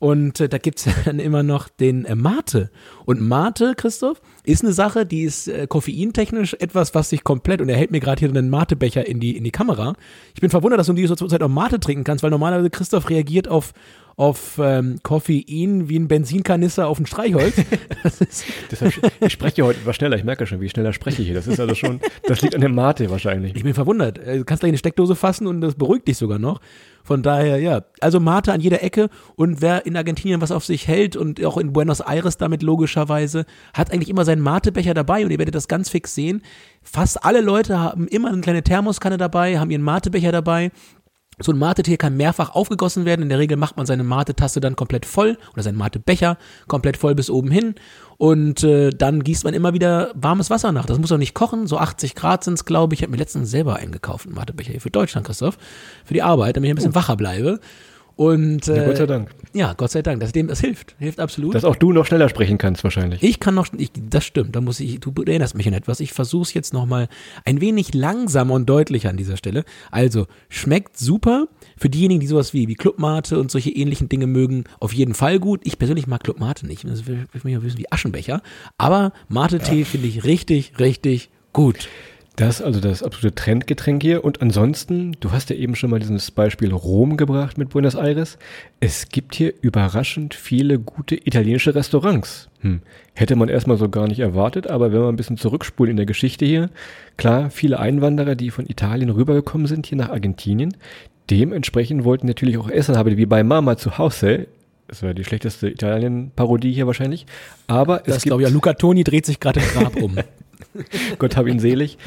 [0.00, 2.70] Und äh, da gibt's dann immer noch den äh, Mate.
[3.04, 7.68] Und Mate, Christoph, ist eine Sache, die ist äh, koffeintechnisch etwas, was sich komplett, und
[7.68, 9.94] er hält mir gerade hier einen Matebecher in die, in die Kamera.
[10.34, 13.10] Ich bin verwundert, dass du in dieser Zeit auch Mate trinken kannst, weil normalerweise Christoph
[13.10, 13.74] reagiert auf,
[14.16, 17.56] auf ähm, Koffein wie ein Benzinkanister auf ein Streichholz.
[18.70, 21.36] Deshalb, ich spreche heute etwas schneller, ich merke schon, wie schneller spreche ich hier.
[21.36, 23.54] Das ist also schon, das liegt an der Mate wahrscheinlich.
[23.54, 24.18] Ich bin verwundert.
[24.18, 26.62] Äh, du kannst gleich eine Steckdose fassen und das beruhigt dich sogar noch.
[27.02, 27.82] Von daher, ja.
[28.00, 31.56] Also Mate an jeder Ecke und wer in Argentinien was auf sich hält und auch
[31.56, 35.68] in Buenos Aires damit logischerweise, hat eigentlich immer seinen Matebecher dabei und ihr werdet das
[35.68, 36.42] ganz fix sehen.
[36.82, 40.70] Fast alle Leute haben immer eine kleine Thermoskanne dabei, haben ihren Matebecher dabei
[41.42, 43.22] so ein Mate-Tee kann mehrfach aufgegossen werden.
[43.22, 46.36] In der Regel macht man seine Mate-Tasse dann komplett voll oder seinen Mate-Becher
[46.68, 47.74] komplett voll bis oben hin.
[48.18, 50.84] Und äh, dann gießt man immer wieder warmes Wasser nach.
[50.84, 51.66] Das muss auch nicht kochen.
[51.66, 53.00] So 80 Grad sind's, glaube ich.
[53.00, 55.56] Ich habe mir letztens selber eingekauft, einen Mate-Becher hier für Deutschland, Christoph.
[56.04, 56.96] Für die Arbeit, damit ich ein bisschen oh.
[56.96, 57.60] wacher bleibe.
[58.16, 59.30] Und äh, ja, Gott sei Dank.
[59.52, 60.20] Ja, Gott sei Dank.
[60.20, 60.94] Das, dem, das hilft.
[60.98, 61.54] Hilft absolut.
[61.54, 63.22] Dass auch du noch schneller sprechen kannst wahrscheinlich.
[63.22, 64.54] Ich kann noch, ich, das stimmt.
[64.54, 66.00] Da muss ich, du erinnerst mich an etwas.
[66.00, 67.08] Ich versuche es jetzt nochmal
[67.44, 69.64] ein wenig langsamer und deutlicher an dieser Stelle.
[69.90, 71.48] Also, schmeckt super.
[71.76, 75.40] Für diejenigen, die sowas wie, wie Clubmate und solche ähnlichen Dinge mögen, auf jeden Fall
[75.40, 75.60] gut.
[75.64, 76.84] Ich persönlich mag Clubmate nicht.
[76.84, 78.42] Das will, will mich ein bisschen wie Aschenbecher.
[78.78, 79.84] Aber Mate-Tee ja.
[79.84, 81.88] finde ich richtig, richtig gut.
[82.40, 84.24] Das ist also das absolute Trendgetränk hier.
[84.24, 88.38] Und ansonsten, du hast ja eben schon mal dieses Beispiel Rom gebracht mit Buenos Aires.
[88.80, 92.48] Es gibt hier überraschend viele gute italienische Restaurants.
[92.60, 92.80] Hm.
[93.12, 96.06] Hätte man erstmal so gar nicht erwartet, aber wenn man ein bisschen zurückspulen in der
[96.06, 96.70] Geschichte hier,
[97.18, 100.74] klar, viele Einwanderer, die von Italien rübergekommen sind hier nach Argentinien,
[101.28, 104.46] dementsprechend wollten natürlich auch Essen haben, wie bei Mama zu Hause.
[104.88, 107.26] Das wäre die schlechteste Italien-Parodie hier wahrscheinlich.
[107.66, 110.16] Aber Das es glaube gibt ich, ja, Luca Toni dreht sich gerade im Grab um.
[111.18, 111.98] Gott hab ihn selig.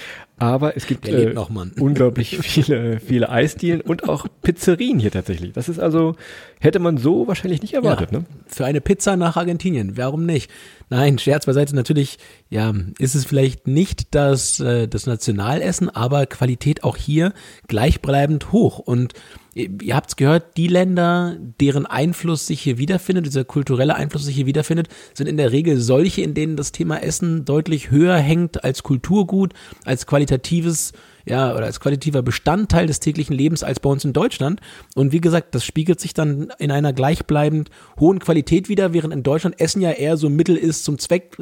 [0.43, 5.53] Aber es gibt äh, noch, unglaublich viele, viele Eisdielen und auch Pizzerien hier tatsächlich.
[5.53, 6.17] Das ist also,
[6.60, 8.25] hätte man so wahrscheinlich nicht erwartet, ja, ne?
[8.47, 10.51] Für eine Pizza nach Argentinien, warum nicht?
[10.89, 12.17] Nein, Scherz beiseite, natürlich,
[12.49, 17.32] ja, ist es vielleicht nicht das, äh, das Nationalessen, aber Qualität auch hier
[17.69, 18.79] gleichbleibend hoch.
[18.79, 19.13] Und
[19.53, 24.35] ihr ihr habt's gehört, die Länder, deren Einfluss sich hier wiederfindet, dieser kulturelle Einfluss sich
[24.35, 28.63] hier wiederfindet, sind in der Regel solche, in denen das Thema Essen deutlich höher hängt
[28.63, 29.53] als Kulturgut,
[29.85, 30.93] als qualitatives
[31.25, 34.59] ja, oder als qualitativer Bestandteil des täglichen Lebens als bei uns in Deutschland.
[34.95, 39.23] Und wie gesagt, das spiegelt sich dann in einer gleichbleibend hohen Qualität wieder, während in
[39.23, 41.37] Deutschland Essen ja eher so ein Mittel ist, zum Zweck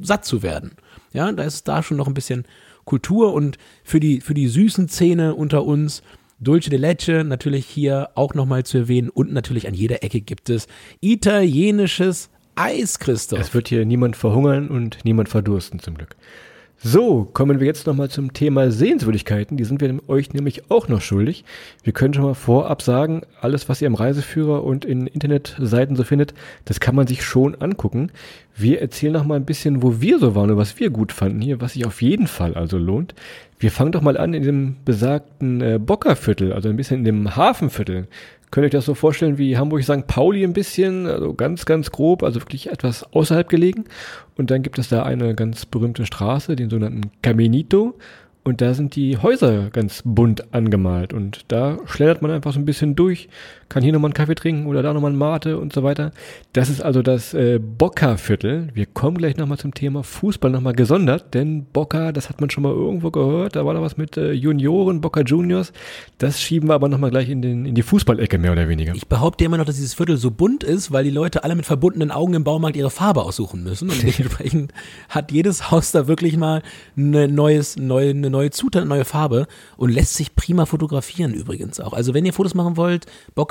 [0.00, 0.72] satt zu werden.
[1.12, 2.46] Ja, da ist da schon noch ein bisschen
[2.84, 6.02] Kultur und für die, für die süßen Zähne unter uns
[6.38, 10.50] Dulce de Leche natürlich hier auch nochmal zu erwähnen und natürlich an jeder Ecke gibt
[10.50, 10.66] es
[11.00, 13.38] italienisches Eis, Christoph.
[13.38, 16.16] Es wird hier niemand verhungern und niemand verdursten zum Glück.
[16.78, 19.56] So, kommen wir jetzt nochmal zum Thema Sehenswürdigkeiten.
[19.56, 21.42] Die sind wir euch nämlich auch noch schuldig.
[21.82, 26.04] Wir können schon mal vorab sagen, alles, was ihr im Reiseführer und in Internetseiten so
[26.04, 26.34] findet,
[26.66, 28.12] das kann man sich schon angucken.
[28.54, 31.40] Wir erzählen noch mal ein bisschen, wo wir so waren und was wir gut fanden
[31.40, 33.14] hier, was sich auf jeden Fall also lohnt.
[33.58, 37.36] Wir fangen doch mal an in dem besagten äh, Bockerviertel, also ein bisschen in dem
[37.36, 38.06] Hafenviertel.
[38.50, 40.06] Könnt ihr euch das so vorstellen wie Hamburg-St.
[40.06, 43.84] Pauli ein bisschen, also ganz, ganz grob, also wirklich etwas außerhalb gelegen.
[44.36, 47.98] Und dann gibt es da eine ganz berühmte Straße, den sogenannten Caminito.
[48.44, 51.12] Und da sind die Häuser ganz bunt angemalt.
[51.12, 53.28] Und da schlendert man einfach so ein bisschen durch,
[53.68, 56.12] kann hier nochmal einen Kaffee trinken oder da nochmal einen Mate und so weiter.
[56.52, 58.68] Das ist also das äh, Bocca-Viertel.
[58.74, 62.62] Wir kommen gleich nochmal zum Thema Fußball nochmal gesondert, denn Bocca, das hat man schon
[62.62, 65.72] mal irgendwo gehört, da war da was mit äh, Junioren, Bocca Juniors.
[66.18, 68.94] Das schieben wir aber nochmal gleich in, den, in die Fußballecke mehr oder weniger.
[68.94, 71.66] Ich behaupte immer noch, dass dieses Viertel so bunt ist, weil die Leute alle mit
[71.66, 73.90] verbundenen Augen im Baumarkt ihre Farbe aussuchen müssen.
[73.90, 74.72] Und dementsprechend
[75.08, 76.62] hat jedes Haus da wirklich mal
[76.96, 81.80] eine, neues, neue, eine neue Zutat, eine neue Farbe und lässt sich prima fotografieren übrigens
[81.80, 81.92] auch.
[81.92, 83.06] Also wenn ihr Fotos machen wollt,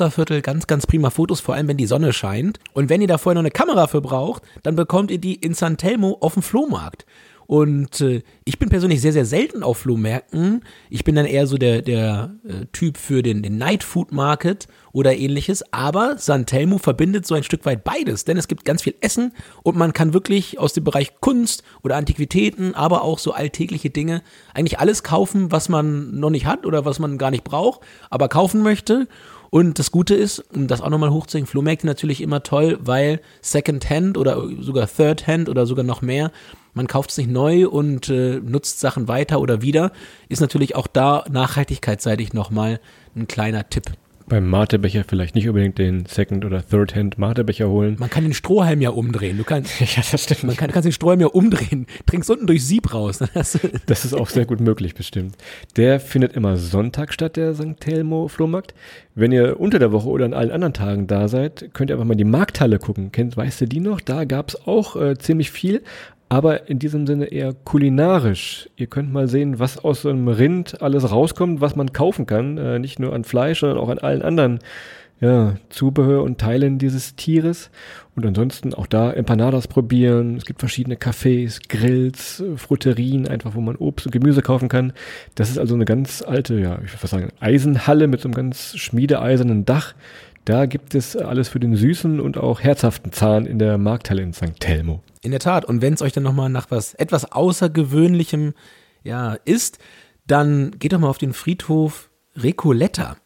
[0.05, 2.59] Bockerviertel, ganz, ganz prima Fotos, vor allem wenn die Sonne scheint.
[2.73, 5.55] Und wenn ihr da vorher noch eine Kamera für braucht, dann bekommt ihr die in
[5.55, 7.07] San Telmo auf dem Flohmarkt.
[7.47, 10.63] Und äh, ich bin persönlich sehr, sehr selten auf Flohmärkten.
[10.89, 14.67] Ich bin dann eher so der, der äh, Typ für den, den Night Food Market
[14.93, 15.63] oder ähnliches.
[15.71, 19.31] Aber San Telmo verbindet so ein Stück weit beides, denn es gibt ganz viel Essen
[19.61, 24.23] und man kann wirklich aus dem Bereich Kunst oder Antiquitäten, aber auch so alltägliche Dinge
[24.53, 28.27] eigentlich alles kaufen, was man noch nicht hat oder was man gar nicht braucht, aber
[28.27, 29.07] kaufen möchte.
[29.55, 34.17] Und das Gute ist, um das auch nochmal hochzuhängen, Flohmärkte natürlich immer toll, weil Secondhand
[34.17, 36.33] oder sogar Thirdhand oder sogar noch mehr,
[36.73, 39.93] man kauft es nicht neu und äh, nutzt Sachen weiter oder wieder,
[40.27, 42.81] ist natürlich auch da nachhaltigkeitsseitig nochmal
[43.15, 43.85] ein kleiner Tipp.
[44.27, 47.95] Beim Matebecher vielleicht nicht unbedingt den Second- oder Third-Hand-Matebecher holen.
[47.99, 49.37] Man kann den Strohhalm ja umdrehen.
[49.37, 50.45] Du kannst, Ja, das stimmt.
[50.45, 51.85] man kann, kannst den Strohhalm ja umdrehen.
[52.07, 53.19] Trinkst unten durch Sieb raus.
[53.33, 55.35] Du- Das ist auch sehr gut möglich, bestimmt.
[55.77, 57.79] Der findet immer Sonntag statt, der St.
[57.79, 58.73] Telmo Flohmarkt.
[59.17, 62.05] Wenn ihr unter der Woche oder an allen anderen Tagen da seid, könnt ihr einfach
[62.05, 63.13] mal die Markthalle gucken.
[63.13, 64.01] Kennt, weißt du die noch?
[64.01, 65.83] Da gab's auch äh, ziemlich viel,
[66.27, 68.69] aber in diesem Sinne eher kulinarisch.
[68.75, 72.57] Ihr könnt mal sehen, was aus so einem Rind alles rauskommt, was man kaufen kann.
[72.57, 74.59] Äh, nicht nur an Fleisch, sondern auch an allen anderen
[75.21, 77.69] ja, Zubehör und Teilen dieses Tieres.
[78.15, 80.37] Und ansonsten auch da Empanadas probieren.
[80.37, 84.93] Es gibt verschiedene Cafés, Grills, Fruterien, einfach wo man Obst und Gemüse kaufen kann.
[85.35, 88.35] Das ist also eine ganz alte, ja, ich würde fast sagen, Eisenhalle mit so einem
[88.35, 89.95] ganz schmiedeeisernen Dach.
[90.45, 94.31] Da gibt es alles für den süßen und auch herzhaften Zahn in der Markthalle in
[94.31, 94.59] St.
[94.59, 95.01] Telmo.
[95.21, 95.65] In der Tat.
[95.65, 98.53] Und wenn es euch dann nochmal nach was etwas Außergewöhnlichem
[99.03, 99.79] ja, ist,
[100.27, 103.17] dann geht doch mal auf den Friedhof Recoleta.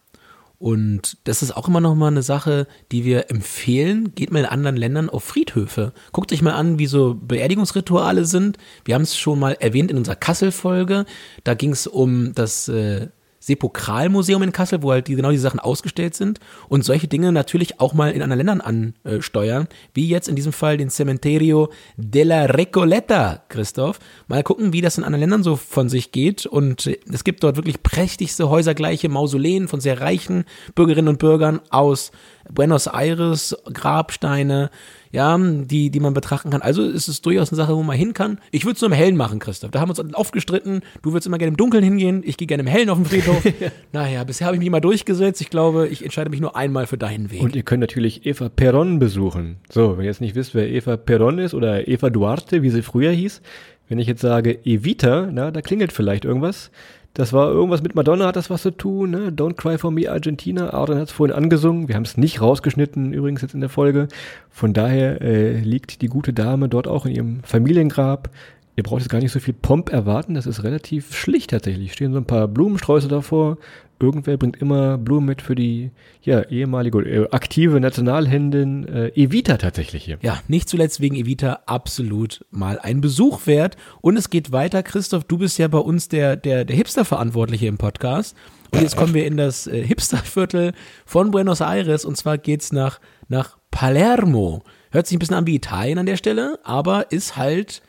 [0.60, 4.14] Und das ist auch immer noch mal eine Sache, die wir empfehlen.
[4.14, 5.94] Geht mal in anderen Ländern auf Friedhöfe.
[6.12, 8.58] Guckt euch mal an, wie so Beerdigungsrituale sind.
[8.84, 11.06] Wir haben es schon mal erwähnt in unserer Kassel-Folge.
[11.46, 13.08] Da ging es um das äh,
[13.50, 17.80] Sepokralmuseum in Kassel, wo halt die, genau diese Sachen ausgestellt sind und solche Dinge natürlich
[17.80, 23.44] auch mal in anderen Ländern ansteuern, wie jetzt in diesem Fall den Cementerio della Recoleta,
[23.50, 24.00] Christoph.
[24.28, 27.56] Mal gucken, wie das in anderen Ländern so von sich geht und es gibt dort
[27.56, 32.12] wirklich prächtigste häusergleiche Mausoleen von sehr reichen Bürgerinnen und Bürgern aus
[32.52, 34.70] Buenos Aires, Grabsteine,
[35.12, 36.62] ja, die, die man betrachten kann.
[36.62, 38.40] Also ist es durchaus eine Sache, wo man hin kann.
[38.52, 39.72] Ich würde es nur im Hellen machen, Christoph.
[39.72, 40.82] Da haben wir uns oft gestritten.
[41.02, 42.22] Du würdest immer gerne im Dunkeln hingehen.
[42.26, 43.44] Ich gehe gerne im Hellen auf den Friedhof.
[43.92, 45.42] naja, bisher habe ich mich immer durchgesetzt.
[45.42, 47.42] Ich glaube, ich entscheide mich nur einmal für deinen Weg.
[47.42, 49.58] Und ihr könnt natürlich Eva Perron besuchen.
[49.70, 52.84] So, wenn ihr jetzt nicht wisst, wer Eva Perron ist oder Eva Duarte, wie sie
[52.84, 53.42] früher hieß.
[53.88, 56.70] Wenn ich jetzt sage Evita, na, da klingelt vielleicht irgendwas.
[57.14, 59.32] Das war irgendwas mit Madonna, hat das was zu tun, ne?
[59.32, 60.74] Don't Cry for Me Argentina.
[60.74, 61.88] Aaron hat es vorhin angesungen.
[61.88, 64.08] Wir haben es nicht rausgeschnitten, übrigens jetzt in der Folge.
[64.50, 68.30] Von daher äh, liegt die gute Dame dort auch in ihrem Familiengrab.
[68.76, 71.92] Ihr braucht jetzt gar nicht so viel Pomp erwarten, das ist relativ schlicht tatsächlich.
[71.92, 73.58] Stehen so ein paar Blumensträuße davor.
[74.02, 80.06] Irgendwer bringt immer Blumen mit für die ja, ehemalige äh, aktive Nationalhändin äh, Evita tatsächlich
[80.06, 80.18] hier.
[80.22, 83.76] Ja, nicht zuletzt wegen Evita absolut mal ein Besuch wert.
[84.02, 87.78] Und es geht weiter, Christoph, du bist ja bei uns der, der, der Hipster-Verantwortliche im
[87.78, 88.36] Podcast.
[88.72, 90.74] Und jetzt kommen wir in das äh, Hipsterviertel
[91.06, 94.64] von Buenos Aires und zwar geht's nach, nach Palermo.
[94.92, 97.82] Hört sich ein bisschen an wie Italien an der Stelle, aber ist halt,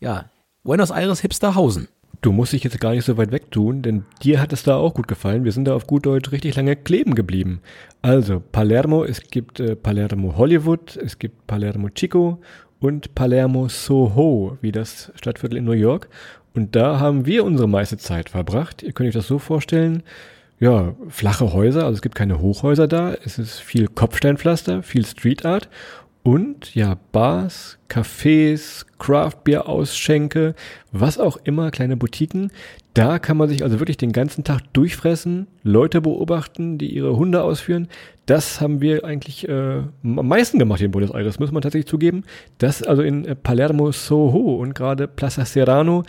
[0.00, 0.30] ja,
[0.62, 1.88] Buenos Aires Hipsterhausen.
[2.20, 4.76] Du musst dich jetzt gar nicht so weit weg tun, denn dir hat es da
[4.76, 5.44] auch gut gefallen.
[5.44, 7.60] Wir sind da auf gut Deutsch richtig lange kleben geblieben.
[8.02, 12.40] Also Palermo, es gibt äh, Palermo Hollywood, es gibt Palermo Chico
[12.80, 16.08] und Palermo Soho, wie das Stadtviertel in New York.
[16.54, 18.82] Und da haben wir unsere meiste Zeit verbracht.
[18.82, 20.02] Ihr könnt euch das so vorstellen.
[20.58, 23.14] Ja, flache Häuser, also es gibt keine Hochhäuser da.
[23.24, 25.68] Es ist viel Kopfsteinpflaster, viel Street Art
[26.28, 30.54] und ja, Bars, Cafés, Craftbeer-Ausschenke,
[30.92, 32.52] was auch immer, kleine Boutiquen.
[32.92, 37.42] Da kann man sich also wirklich den ganzen Tag durchfressen, Leute beobachten, die ihre Hunde
[37.42, 37.88] ausführen.
[38.26, 42.24] Das haben wir eigentlich äh, am meisten gemacht in Buenos Aires, muss man tatsächlich zugeben.
[42.58, 46.02] Das also in äh, Palermo Soho und gerade Plaza Serrano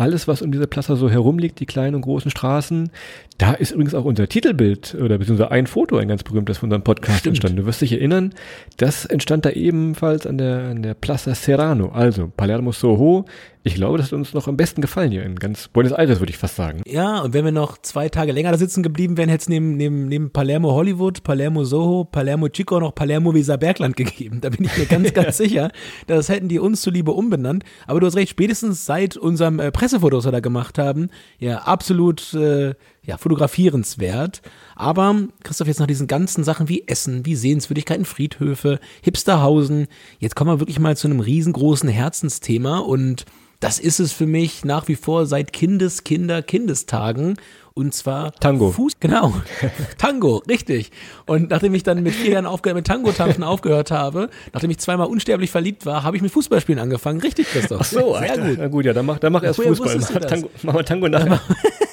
[0.00, 2.90] alles, was um diese Plaza so herumliegt, die kleinen und großen Straßen.
[3.36, 6.82] Da ist übrigens auch unser Titelbild oder beziehungsweise ein Foto, ein ganz berühmtes von unserem
[6.82, 7.32] Podcast Stimmt.
[7.32, 7.56] entstanden.
[7.58, 8.32] Du wirst dich erinnern,
[8.78, 13.26] das entstand da ebenfalls an der, an der Plaza Serrano, also Palermo Soho.
[13.62, 16.30] Ich glaube, das hat uns noch am besten gefallen hier in ganz Buenos Aires, würde
[16.30, 16.80] ich fast sagen.
[16.86, 19.76] Ja, und wenn wir noch zwei Tage länger da sitzen geblieben wären, hätte es neben,
[19.76, 24.40] neben, neben Palermo Hollywood, Palermo Soho, Palermo Chico noch Palermo Weser Bergland gegeben.
[24.40, 25.70] Da bin ich mir ganz, ganz sicher.
[26.06, 27.64] Das hätten die uns zuliebe umbenannt.
[27.86, 32.32] Aber du hast recht, spätestens seit unserem äh, Pressefotos, wir da gemacht haben, ja, absolut
[32.32, 34.42] äh, ja, fotografierenswert.
[34.76, 39.86] Aber Christoph, jetzt nach diesen ganzen Sachen wie Essen, wie Sehenswürdigkeiten, Friedhöfe, Hipsterhausen,
[40.18, 43.24] jetzt kommen wir wirklich mal zu einem riesengroßen Herzensthema und
[43.60, 47.36] das ist es für mich nach wie vor seit Kindes, Kinder, Kindestagen.
[47.74, 48.72] Und zwar Tango.
[48.72, 49.34] Fuß, genau.
[49.98, 50.90] Tango, richtig.
[51.26, 55.06] Und nachdem ich dann mit vier Jahren aufgehört, mit Tango-Tanzen aufgehört habe, nachdem ich zweimal
[55.06, 57.20] unsterblich verliebt war, habe ich mit Fußballspielen angefangen.
[57.20, 57.80] Richtig, Christoph.
[57.82, 58.48] Ach so, sehr Alter.
[58.48, 58.58] gut.
[58.58, 59.98] Na gut, ja, dann mach, dann mach erst Fußball.
[59.98, 61.40] Mach Tango, mach mal Tango nachher.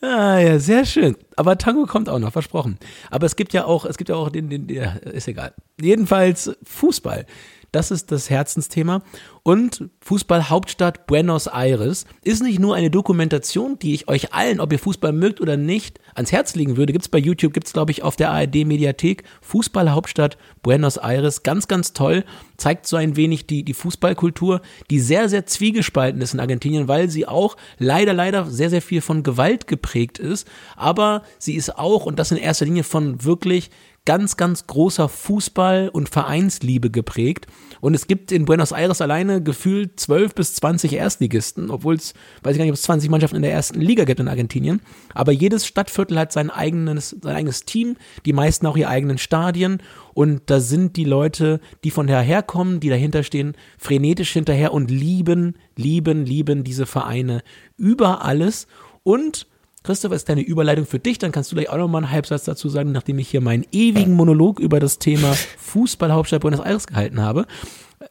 [0.00, 1.16] Ah, ja, sehr schön.
[1.36, 2.78] Aber Tango kommt auch noch, versprochen.
[3.10, 5.52] Aber es gibt ja auch, es gibt ja auch den, den, ja, ist egal.
[5.80, 7.26] Jedenfalls Fußball.
[7.72, 9.02] Das ist das Herzensthema.
[9.42, 14.78] Und Fußballhauptstadt Buenos Aires ist nicht nur eine Dokumentation, die ich euch allen, ob ihr
[14.78, 16.92] Fußball mögt oder nicht, ans Herz legen würde.
[16.92, 19.24] Gibt's bei YouTube, gibt's glaube ich auf der ARD Mediathek.
[19.40, 22.24] Fußballhauptstadt Buenos Aires, ganz, ganz toll.
[22.58, 27.08] Zeigt so ein wenig die, die Fußballkultur, die sehr, sehr zwiegespalten ist in Argentinien, weil
[27.08, 30.46] sie auch leider, leider sehr, sehr viel von Gewalt geprägt ist.
[30.76, 33.70] Aber sie ist auch, und das in erster Linie von wirklich
[34.04, 37.46] ganz, ganz großer Fußball- und Vereinsliebe geprägt.
[37.80, 42.52] Und es gibt in Buenos Aires alleine gefühlt 12 bis 20 Erstligisten, obwohl es, weiß
[42.52, 44.80] ich gar nicht, ob es 20 Mannschaften in der ersten Liga gibt in Argentinien.
[45.14, 49.80] Aber jedes Stadtviertel hat sein eigenes, sein eigenes Team, die meisten auch ihre eigenen Stadien.
[50.14, 54.90] Und da sind die Leute, die von daher kommen, die dahinter stehen, frenetisch hinterher und
[54.90, 57.42] lieben, lieben, lieben diese Vereine
[57.76, 58.66] über alles.
[59.04, 59.46] Und
[59.82, 62.44] Christoph, ist deine Überleitung für dich, dann kannst du gleich auch noch mal einen Halbsatz
[62.44, 67.20] dazu sagen, nachdem ich hier meinen ewigen Monolog über das Thema Fußballhauptstadt Buenos Aires gehalten
[67.20, 67.46] habe.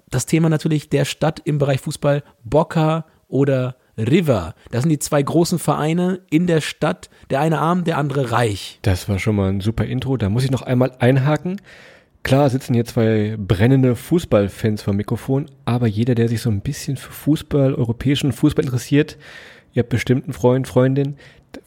[0.10, 4.56] Das Thema natürlich der Stadt im Bereich Fußball Boca oder River.
[4.72, 8.80] Das sind die zwei großen Vereine in der Stadt, der eine arm, der andere reich.
[8.82, 11.62] Das war schon mal ein super Intro, da muss ich noch einmal einhaken.
[12.24, 16.98] Klar sitzen hier zwei brennende Fußballfans vom Mikrofon, aber jeder, der sich so ein bisschen
[16.98, 19.18] für Fußball, europäischen Fußball interessiert,
[19.74, 21.16] ihr habt bestimmt einen Freund, Freundin,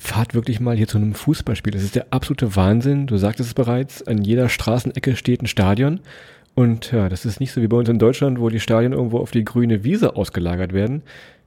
[0.04, 1.72] fahrt wirklich mal hier zu einem Fußballspiel.
[1.72, 3.06] Das ist der absolute Wahnsinn.
[3.06, 6.00] Du sagtest es bereits, an jeder Straßenecke steht ein Stadion.
[6.54, 9.18] Und ja, das ist nicht so wie bei uns in Deutschland, wo die Stadien irgendwo
[9.18, 11.02] auf die grüne Wiese ausgelagert werden.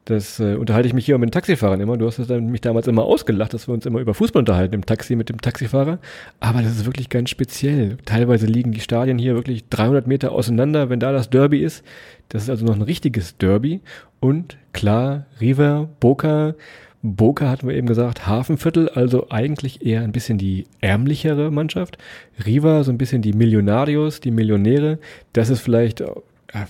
[0.05, 1.97] Das äh, unterhalte ich mich hier mit den Taxifahrern immer.
[1.97, 5.15] Du hast mich damals immer ausgelacht, dass wir uns immer über Fußball unterhalten im Taxi
[5.15, 5.99] mit dem Taxifahrer.
[6.39, 7.97] Aber das ist wirklich ganz speziell.
[8.05, 11.83] Teilweise liegen die Stadien hier wirklich 300 Meter auseinander, wenn da das Derby ist.
[12.29, 13.81] Das ist also noch ein richtiges Derby.
[14.19, 16.55] Und klar, River, Boca,
[17.03, 21.97] Boca hatten wir eben gesagt, Hafenviertel, also eigentlich eher ein bisschen die ärmlichere Mannschaft.
[22.45, 24.99] Riva so ein bisschen die Millionarios, die Millionäre.
[25.33, 26.03] Das ist vielleicht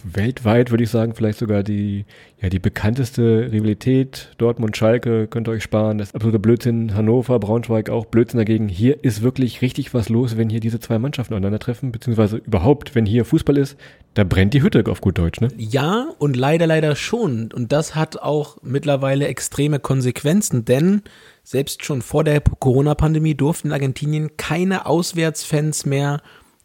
[0.03, 2.05] weltweit würde ich sagen, vielleicht sogar die,
[2.41, 4.33] ja, die bekannteste Rivalität.
[4.37, 5.99] Dortmund, Schalke, könnt ihr euch sparen.
[5.99, 6.95] Das absolute Blödsinn.
[6.95, 8.69] Hannover, Braunschweig auch Blödsinn dagegen.
[8.69, 13.05] Hier ist wirklich richtig was los, wenn hier diese zwei Mannschaften aufeinandertreffen, beziehungsweise überhaupt, wenn
[13.05, 13.77] hier Fußball ist,
[14.15, 15.49] da brennt die Hütte auf gut Deutsch, ne?
[15.57, 17.51] Ja, und leider, leider schon.
[17.53, 21.03] Und das hat auch mittlerweile extreme Konsequenzen, denn
[21.43, 26.21] selbst schon vor der Corona-Pandemie durften in Argentinien keine Auswärtsfans mehr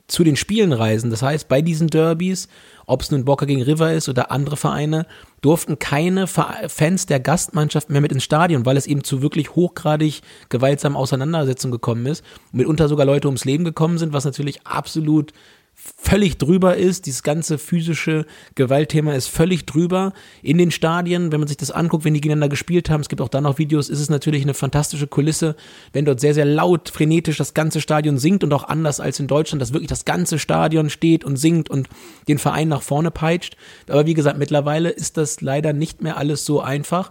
[0.07, 1.11] zu den Spielen reisen.
[1.11, 2.49] Das heißt, bei diesen Derbys
[2.87, 5.07] ob es nun Boca gegen River ist oder andere Vereine,
[5.41, 10.21] durften keine Fans der Gastmannschaft mehr mit ins Stadion, weil es eben zu wirklich hochgradig
[10.49, 12.25] gewaltsamen Auseinandersetzungen gekommen ist.
[12.53, 15.33] Mitunter sogar Leute ums Leben gekommen sind, was natürlich absolut
[15.75, 17.07] völlig drüber ist.
[17.07, 21.33] Dieses ganze physische Gewaltthema ist völlig drüber in den Stadien.
[21.33, 23.59] Wenn man sich das anguckt, wenn die gegeneinander gespielt haben, es gibt auch da noch
[23.59, 25.57] Videos, ist es natürlich eine fantastische Kulisse,
[25.93, 29.27] wenn dort sehr, sehr laut, frenetisch das ganze Stadion singt und auch anders als in
[29.27, 31.89] Deutschland, dass wirklich das ganze Stadion steht und singt und
[32.29, 33.57] den Verein nach vorne peitscht.
[33.89, 37.11] Aber wie gesagt, mittlerweile ist das leider nicht mehr alles so einfach.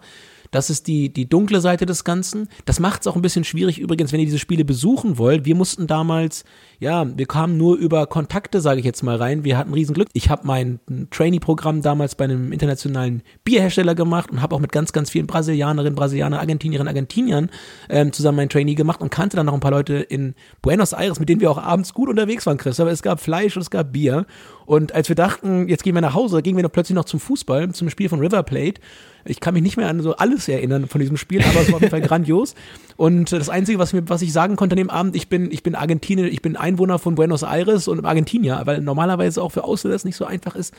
[0.51, 2.49] Das ist die, die dunkle Seite des Ganzen.
[2.65, 5.45] Das macht es auch ein bisschen schwierig übrigens, wenn ihr diese Spiele besuchen wollt.
[5.45, 6.43] Wir mussten damals,
[6.81, 9.43] ja, wir kamen nur über Kontakte, sage ich jetzt mal rein.
[9.43, 10.07] Wir hatten Riesenglück.
[10.13, 10.79] Ich habe mein
[11.11, 15.93] Trainee-Programm damals bei einem internationalen Bierhersteller gemacht und habe auch mit ganz, ganz vielen Brasilianerinnen,
[15.93, 17.51] Brasilianern, Argentinierinnen, Argentiniern
[17.87, 21.19] ähm, zusammen mein Trainee gemacht und kannte dann noch ein paar Leute in Buenos Aires,
[21.19, 22.79] mit denen wir auch abends gut unterwegs waren, Chris.
[22.79, 24.25] Aber es gab Fleisch und es gab Bier.
[24.65, 27.19] Und als wir dachten, jetzt gehen wir nach Hause, gingen wir noch plötzlich noch zum
[27.19, 28.81] Fußball, zum Spiel von River Plate.
[29.25, 31.75] Ich kann mich nicht mehr an so alles erinnern von diesem Spiel, aber es war
[31.75, 32.55] auf jeden Fall grandios.
[32.97, 35.63] Und das Einzige, was, mir, was ich sagen konnte an dem Abend, ich bin, ich
[35.63, 39.95] bin Argentinier, ich bin Einwohner von Buenos Aires und Argentinier, weil normalerweise auch für Ausländer
[39.95, 40.73] es nicht so einfach ist,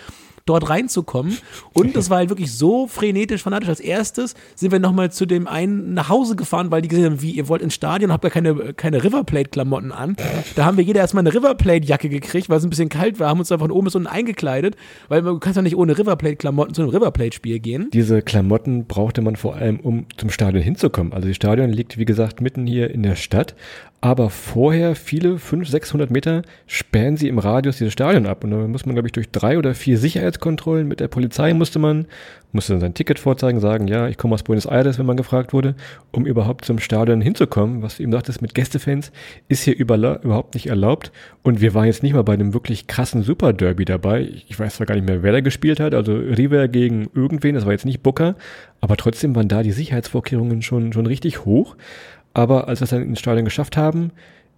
[0.46, 1.36] dort reinzukommen.
[1.72, 3.68] Und das war halt wirklich so frenetisch, fanatisch.
[3.68, 7.22] Als erstes sind wir nochmal zu dem einen nach Hause gefahren, weil die gesehen haben,
[7.22, 10.16] wie ihr wollt ins Stadion, habt ihr keine, keine Riverplate-Klamotten an.
[10.56, 13.38] Da haben wir jeder erstmal eine Riverplate-Jacke gekriegt, weil es ein bisschen kalt war, haben
[13.38, 14.76] uns da von oben bis unten eingekleidet,
[15.08, 17.88] weil du kannst ja nicht ohne Riverplate-Klamotten zu einem Riverplate-Spiel gehen.
[17.92, 21.12] Diese Klamotten brauchte man vor allem, um zum Stadion hinzukommen.
[21.12, 23.54] Also das Stadion liegt, wie gesagt, mitten hier in der Stadt
[24.02, 28.42] aber vorher viele 500, 600 Meter sperren sie im Radius dieses Stadion ab.
[28.42, 29.96] Und dann muss man, glaube ich, durch drei oder vier
[30.32, 32.06] Sicherheitskontrollen mit der Polizei musste man,
[32.52, 35.74] musste sein Ticket vorzeigen, sagen, ja, ich komme aus Buenos Aires, wenn man gefragt wurde,
[36.10, 37.82] um überhaupt zum Stadion hinzukommen.
[37.82, 39.12] Was du eben sagtest, mit Gästefans
[39.48, 41.12] ist hier überhaupt nicht erlaubt.
[41.42, 44.28] Und wir waren jetzt nicht mal bei einem wirklich krassen Super Derby dabei.
[44.48, 47.66] Ich weiß zwar gar nicht mehr, wer da gespielt hat, also River gegen irgendwen, das
[47.66, 48.34] war jetzt nicht Booker,
[48.80, 51.76] aber trotzdem waren da die Sicherheitsvorkehrungen schon, schon richtig hoch.
[52.34, 54.12] Aber als wir es dann ins Stadion geschafft haben,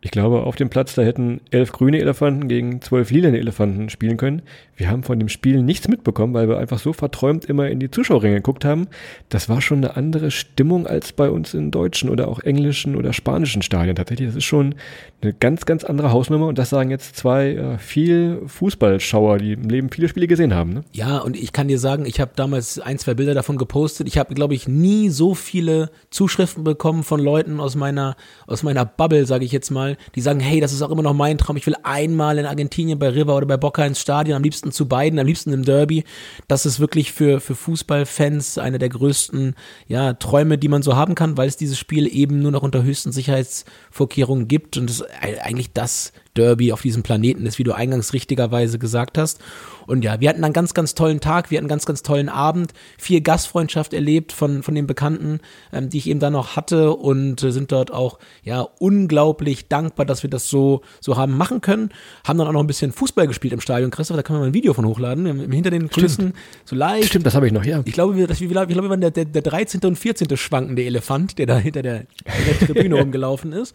[0.04, 4.18] ich glaube, auf dem Platz, da hätten elf grüne Elefanten gegen zwölf lilane Elefanten spielen
[4.18, 4.42] können.
[4.76, 7.90] Wir haben von dem Spiel nichts mitbekommen, weil wir einfach so verträumt immer in die
[7.90, 8.88] Zuschauerränge geguckt haben.
[9.28, 13.12] Das war schon eine andere Stimmung als bei uns in deutschen oder auch englischen oder
[13.12, 13.96] spanischen Stadien.
[13.96, 14.74] Tatsächlich, das ist schon
[15.22, 16.46] eine ganz, ganz andere Hausnummer.
[16.46, 20.72] Und das sagen jetzt zwei äh, viel Fußballschauer, die im Leben viele Spiele gesehen haben.
[20.72, 20.84] Ne?
[20.92, 24.08] Ja, und ich kann dir sagen, ich habe damals ein, zwei Bilder davon gepostet.
[24.08, 28.84] Ich habe, glaube ich, nie so viele Zuschriften bekommen von Leuten aus meiner, aus meiner
[28.84, 31.56] Bubble, sage ich jetzt mal die sagen, hey, das ist auch immer noch mein Traum,
[31.56, 34.88] ich will einmal in Argentinien bei River oder bei Boca ins Stadion, am liebsten zu
[34.88, 36.04] beiden, am liebsten im Derby.
[36.48, 39.54] Das ist wirklich für, für Fußballfans einer der größten
[39.88, 42.82] ja, Träume, die man so haben kann, weil es dieses Spiel eben nur noch unter
[42.82, 48.12] höchsten Sicherheitsvorkehrungen gibt und es eigentlich das Derby auf diesem Planeten ist, wie du eingangs
[48.12, 49.40] richtigerweise gesagt hast.
[49.86, 52.28] Und ja, wir hatten einen ganz, ganz tollen Tag, wir hatten einen ganz, ganz tollen
[52.28, 55.40] Abend, viel Gastfreundschaft erlebt von, von den Bekannten,
[55.72, 60.06] ähm, die ich eben da noch hatte und äh, sind dort auch, ja, unglaublich dankbar,
[60.06, 61.90] dass wir das so, so haben machen können.
[62.26, 64.46] Haben dann auch noch ein bisschen Fußball gespielt im Stadion, Christoph, da kann man mal
[64.48, 67.08] ein Video von hochladen, hinter den Kulissen, so leicht.
[67.08, 67.82] Stimmt, das habe ich noch, ja.
[67.84, 69.80] Ich glaube, wir, das, wir, ich glaube, wir waren der, der, der 13.
[69.84, 70.36] und 14.
[70.36, 73.74] schwankende Elefant, der da hinter der, hinter der Tribüne rumgelaufen ist.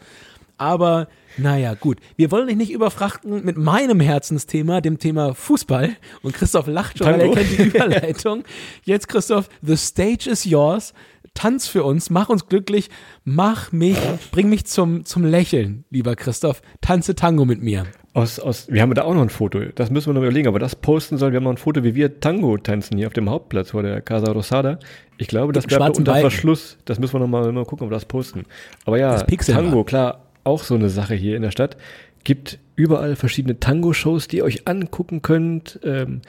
[0.60, 2.00] Aber naja, gut.
[2.18, 5.92] Wir wollen dich nicht überfrachten mit meinem Herzensthema, dem Thema Fußball.
[6.22, 8.44] Und Christoph lacht schon, weil er kennt die Überleitung.
[8.84, 10.94] Jetzt, Christoph, the stage is yours.
[11.34, 12.90] Tanz für uns, mach uns glücklich,
[13.24, 13.98] mach mich,
[14.32, 16.62] bring mich zum, zum Lächeln, lieber Christoph.
[16.82, 17.86] Tanze Tango mit mir.
[18.14, 20.60] Aus, aus, wir haben da auch noch ein Foto, das müssen wir noch überlegen, aber
[20.60, 21.32] das posten sollen.
[21.32, 24.02] Wir haben noch ein Foto, wie wir Tango tanzen hier auf dem Hauptplatz vor der
[24.02, 24.80] Casa Rosada.
[25.18, 26.16] Ich glaube, das bleibt unter.
[26.16, 26.78] Verschluss.
[26.86, 28.46] Das müssen wir noch mal, mal gucken, ob wir das posten.
[28.86, 31.78] Aber ja, Tango, klar, auch so eine Sache hier in der Stadt.
[32.26, 35.80] Gibt überall verschiedene Tango-Shows, die ihr euch angucken könnt.
[35.84, 36.22] Ähm,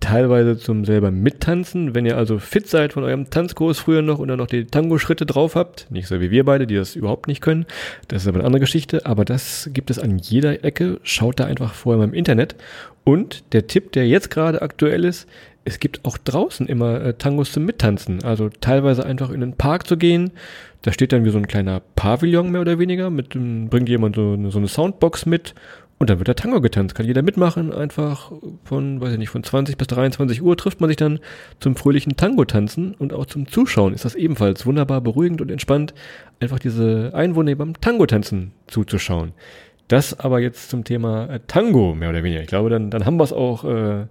[0.00, 1.94] teilweise zum selber mittanzen.
[1.94, 5.26] Wenn ihr also fit seid von eurem Tanzkurs früher noch und dann noch die Tango-Schritte
[5.26, 5.86] drauf habt.
[5.90, 7.66] Nicht so wie wir beide, die das überhaupt nicht können.
[8.08, 9.06] Das ist aber eine andere Geschichte.
[9.06, 10.98] Aber das gibt es an jeder Ecke.
[11.02, 12.56] Schaut da einfach vorher mal im Internet.
[13.04, 15.28] Und der Tipp, der jetzt gerade aktuell ist,
[15.64, 18.22] es gibt auch draußen immer äh, Tangos zum Mittanzen.
[18.22, 20.30] Also teilweise einfach in den Park zu gehen.
[20.86, 23.10] Da steht dann wie so ein kleiner Pavillon mehr oder weniger.
[23.10, 25.52] Mit, bringt jemand so eine, so eine Soundbox mit
[25.98, 26.94] und dann wird der Tango getanzt.
[26.94, 27.72] Kann jeder mitmachen.
[27.72, 28.30] Einfach
[28.62, 31.18] von, weiß ich nicht, von 20 bis 23 Uhr trifft man sich dann
[31.58, 32.94] zum fröhlichen Tango tanzen.
[32.94, 35.92] Und auch zum Zuschauen ist das ebenfalls wunderbar beruhigend und entspannt,
[36.38, 39.32] einfach diese Einwohner beim Tango tanzen zuzuschauen.
[39.88, 42.42] Das aber jetzt zum Thema äh, Tango, mehr oder weniger.
[42.42, 44.06] Ich glaube, dann, dann haben wir es auch äh,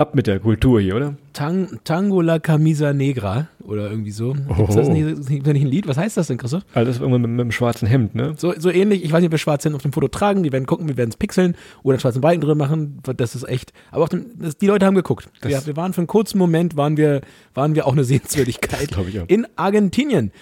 [0.00, 1.14] ab mit der Kultur hier, oder?
[1.34, 4.34] Tang, Tango la Camisa Negra oder irgendwie so.
[4.48, 4.64] Oh.
[4.64, 5.86] Ist das nicht, nicht ein Lied?
[5.86, 6.64] Was heißt das denn, Christoph?
[6.72, 8.34] Also das irgendwann mit, mit dem schwarzen Hemd, ne?
[8.36, 10.52] So, so ähnlich, ich weiß nicht, ob wir schwarze Hemd auf dem Foto tragen, die
[10.52, 13.72] werden gucken, wir werden es pixeln oder einen schwarzen Balken drin machen, das ist echt.
[13.90, 15.28] Aber auch den, das, die Leute haben geguckt.
[15.42, 17.20] Wir, wir, waren für einen kurzen Moment, waren wir,
[17.54, 19.28] waren wir auch eine Sehenswürdigkeit ich auch.
[19.28, 20.32] in Argentinien.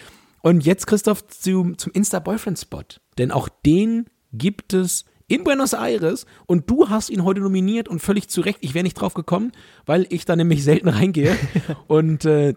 [0.41, 2.85] Und jetzt, Christoph, zu, zum Insta-Boyfriend-Spot.
[3.19, 8.01] Denn auch den gibt es in Buenos Aires und du hast ihn heute nominiert und
[8.01, 8.59] völlig zu Recht.
[8.63, 9.53] Ich wäre nicht drauf gekommen,
[9.87, 11.37] weil ich da nämlich selten reingehe.
[11.87, 12.55] und äh,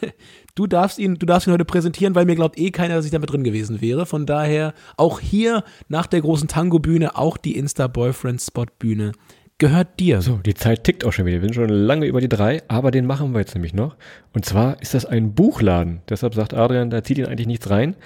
[0.56, 3.12] du darfst ihn, du darfst ihn heute präsentieren, weil mir glaubt eh keiner, dass ich
[3.12, 4.04] damit drin gewesen wäre.
[4.04, 9.12] Von daher auch hier nach der großen Tango-Bühne auch die Insta-Boyfriend-Spot-Bühne
[9.58, 10.20] gehört dir.
[10.22, 11.40] So, die Zeit tickt auch schon wieder.
[11.40, 13.96] Wir sind schon lange über die drei, aber den machen wir jetzt nämlich noch.
[14.32, 16.00] Und zwar ist das ein Buchladen.
[16.08, 17.96] Deshalb sagt Adrian, da zieht ihn eigentlich nichts rein.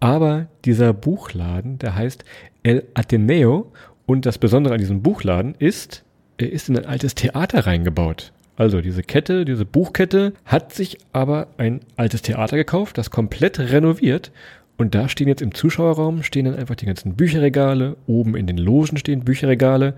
[0.00, 2.24] Aber dieser Buchladen, der heißt
[2.62, 3.70] El Ateneo.
[4.06, 6.02] Und das Besondere an diesem Buchladen ist,
[6.38, 8.32] er ist in ein altes Theater reingebaut.
[8.56, 14.32] Also diese Kette, diese Buchkette hat sich aber ein altes Theater gekauft, das komplett renoviert.
[14.76, 17.96] Und da stehen jetzt im Zuschauerraum, stehen dann einfach die ganzen Bücherregale.
[18.06, 19.94] Oben in den Logen stehen Bücherregale.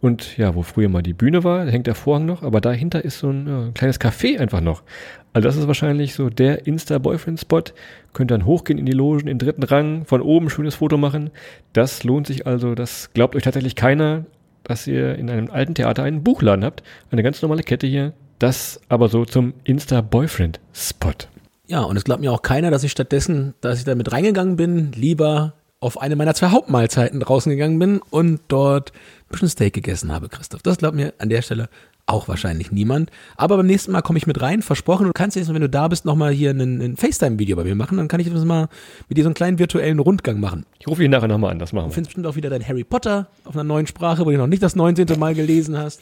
[0.00, 3.20] Und ja, wo früher mal die Bühne war, hängt der Vorhang noch, aber dahinter ist
[3.20, 4.82] so ein ja, kleines Café einfach noch.
[5.34, 7.64] Also das ist wahrscheinlich so der Insta-Boyfriend-Spot.
[8.12, 11.30] Könnt dann hochgehen in die Logen, in dritten Rang, von oben schönes Foto machen.
[11.72, 14.24] Das lohnt sich also, das glaubt euch tatsächlich keiner,
[14.62, 16.84] dass ihr in einem alten Theater einen Buchladen habt.
[17.10, 18.12] Eine ganz normale Kette hier.
[18.38, 21.12] Das aber so zum Insta-Boyfriend-Spot.
[21.66, 24.56] Ja, und es glaubt mir auch keiner, dass ich stattdessen, dass ich da mit reingegangen
[24.56, 29.74] bin, lieber auf eine meiner zwei Hauptmahlzeiten draußen gegangen bin und dort ein bisschen Steak
[29.74, 30.62] gegessen habe, Christoph.
[30.62, 31.68] Das glaubt mir an der Stelle
[32.06, 33.10] auch wahrscheinlich niemand.
[33.36, 35.06] Aber beim nächsten Mal komme ich mit rein, versprochen.
[35.06, 37.96] Du kannst jetzt, wenn du da bist, nochmal hier ein, ein FaceTime-Video bei mir machen.
[37.96, 38.68] Dann kann ich das mal
[39.08, 40.66] mit dir so einen kleinen virtuellen Rundgang machen.
[40.78, 41.88] Ich rufe ihn nachher nochmal an, das machen wir.
[41.88, 44.46] Du findest bestimmt auch wieder dein Harry Potter auf einer neuen Sprache, wo du noch
[44.46, 45.18] nicht das 19.
[45.18, 46.00] Mal gelesen hast.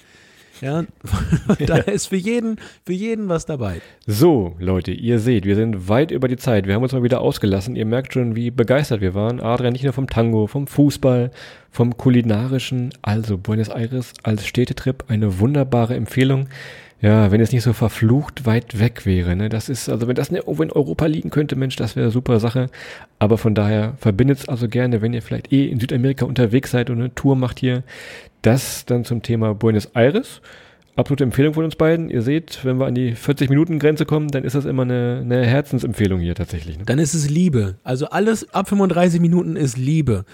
[0.63, 0.85] Ja,
[1.67, 2.57] da ist für jeden,
[2.87, 3.83] für jeden was dabei.
[4.07, 6.69] So, Leute, ihr seht, wir sind weit über die Zeit.
[6.69, 7.75] Wir haben uns mal wieder ausgelassen.
[7.75, 9.41] Ihr merkt schon, wie begeistert wir waren.
[9.41, 11.33] Adrian nicht nur vom Tango, vom Fußball,
[11.73, 12.91] vom kulinarischen.
[13.03, 16.47] Also Buenos Aires als Städtetrip eine wunderbare Empfehlung.
[17.03, 19.49] Ja, wenn es nicht so verflucht weit weg wäre, ne?
[19.49, 22.69] Das ist, also wenn das in Europa liegen könnte, Mensch, das wäre super Sache.
[23.19, 26.91] Aber von daher verbindet es also gerne, wenn ihr vielleicht eh in Südamerika unterwegs seid
[26.91, 27.83] und eine Tour macht hier.
[28.43, 30.41] Das dann zum Thema Buenos Aires.
[30.95, 32.09] Absolute Empfehlung von uns beiden.
[32.09, 36.21] Ihr seht, wenn wir an die 40-Minuten-Grenze kommen, dann ist das immer eine, eine Herzensempfehlung
[36.21, 36.79] hier tatsächlich.
[36.79, 36.85] Ne?
[36.85, 37.79] Dann ist es Liebe.
[37.83, 40.25] Also alles ab 35 Minuten ist Liebe.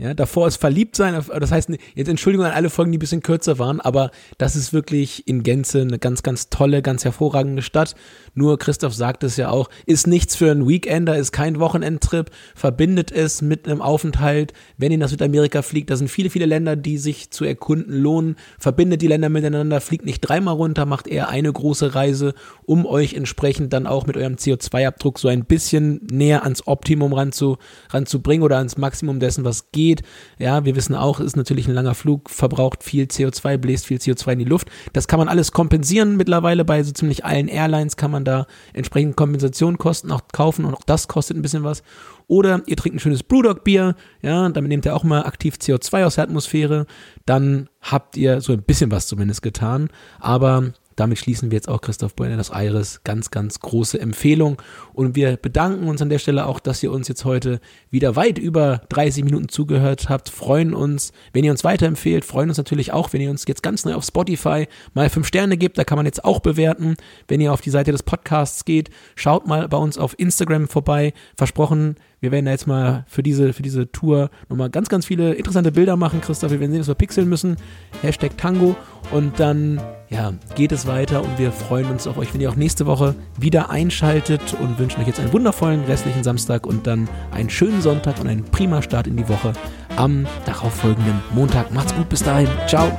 [0.00, 3.20] Ja, davor ist verliebt sein, das heißt, jetzt Entschuldigung an alle Folgen, die ein bisschen
[3.20, 7.96] kürzer waren, aber das ist wirklich in Gänze eine ganz, ganz tolle, ganz hervorragende Stadt.
[8.32, 13.10] Nur Christoph sagt es ja auch, ist nichts für einen Weekender, ist kein Wochenendtrip, verbindet
[13.10, 14.52] es mit einem Aufenthalt.
[14.76, 18.36] Wenn ihr nach Südamerika fliegt, da sind viele, viele Länder, die sich zu erkunden lohnen.
[18.56, 22.34] Verbindet die Länder miteinander, fliegt nicht dreimal runter, macht eher eine große Reise,
[22.66, 27.58] um euch entsprechend dann auch mit eurem CO2-Abdruck so ein bisschen näher ans Optimum ranzu,
[27.90, 30.02] ranzubringen oder ans Maximum dessen, was geht geht.
[30.38, 34.32] Ja, wir wissen auch, ist natürlich ein langer Flug, verbraucht viel CO2, bläst viel CO2
[34.32, 34.68] in die Luft.
[34.92, 39.16] Das kann man alles kompensieren mittlerweile bei so ziemlich allen Airlines kann man da entsprechend
[39.16, 41.82] Kompensationskosten auch kaufen und auch das kostet ein bisschen was.
[42.26, 46.16] Oder ihr trinkt ein schönes Brewdog-Bier, ja, damit nehmt ihr auch mal aktiv CO2 aus
[46.16, 46.86] der Atmosphäre.
[47.24, 49.88] Dann habt ihr so ein bisschen was zumindest getan.
[50.20, 53.02] Aber damit schließen wir jetzt auch Christoph Buenos Aires.
[53.04, 54.60] Ganz, ganz große Empfehlung.
[54.92, 58.36] Und wir bedanken uns an der Stelle auch, dass ihr uns jetzt heute wieder weit
[58.36, 60.28] über 30 Minuten zugehört habt.
[60.28, 62.24] Freuen uns, wenn ihr uns weiterempfehlt.
[62.24, 65.56] Freuen uns natürlich auch, wenn ihr uns jetzt ganz neu auf Spotify mal fünf Sterne
[65.56, 65.78] gibt.
[65.78, 66.96] Da kann man jetzt auch bewerten.
[67.28, 71.12] Wenn ihr auf die Seite des Podcasts geht, schaut mal bei uns auf Instagram vorbei.
[71.36, 75.34] Versprochen, wir werden da jetzt mal für diese, für diese Tour nochmal ganz, ganz viele
[75.34, 76.50] interessante Bilder machen, Christoph.
[76.50, 77.56] Wir werden sehen, dass wir pixeln müssen.
[78.02, 78.76] Hashtag Tango.
[79.10, 82.56] Und dann, ja, geht es weiter und wir freuen uns auf euch, wenn ihr auch
[82.56, 87.48] nächste Woche wieder einschaltet und wünschen euch jetzt einen wundervollen restlichen Samstag und dann einen
[87.48, 89.52] schönen Sonntag und einen prima Start in die Woche
[89.96, 91.72] am darauffolgenden Montag.
[91.72, 92.48] Macht's gut, bis dahin.
[92.66, 92.98] Ciao.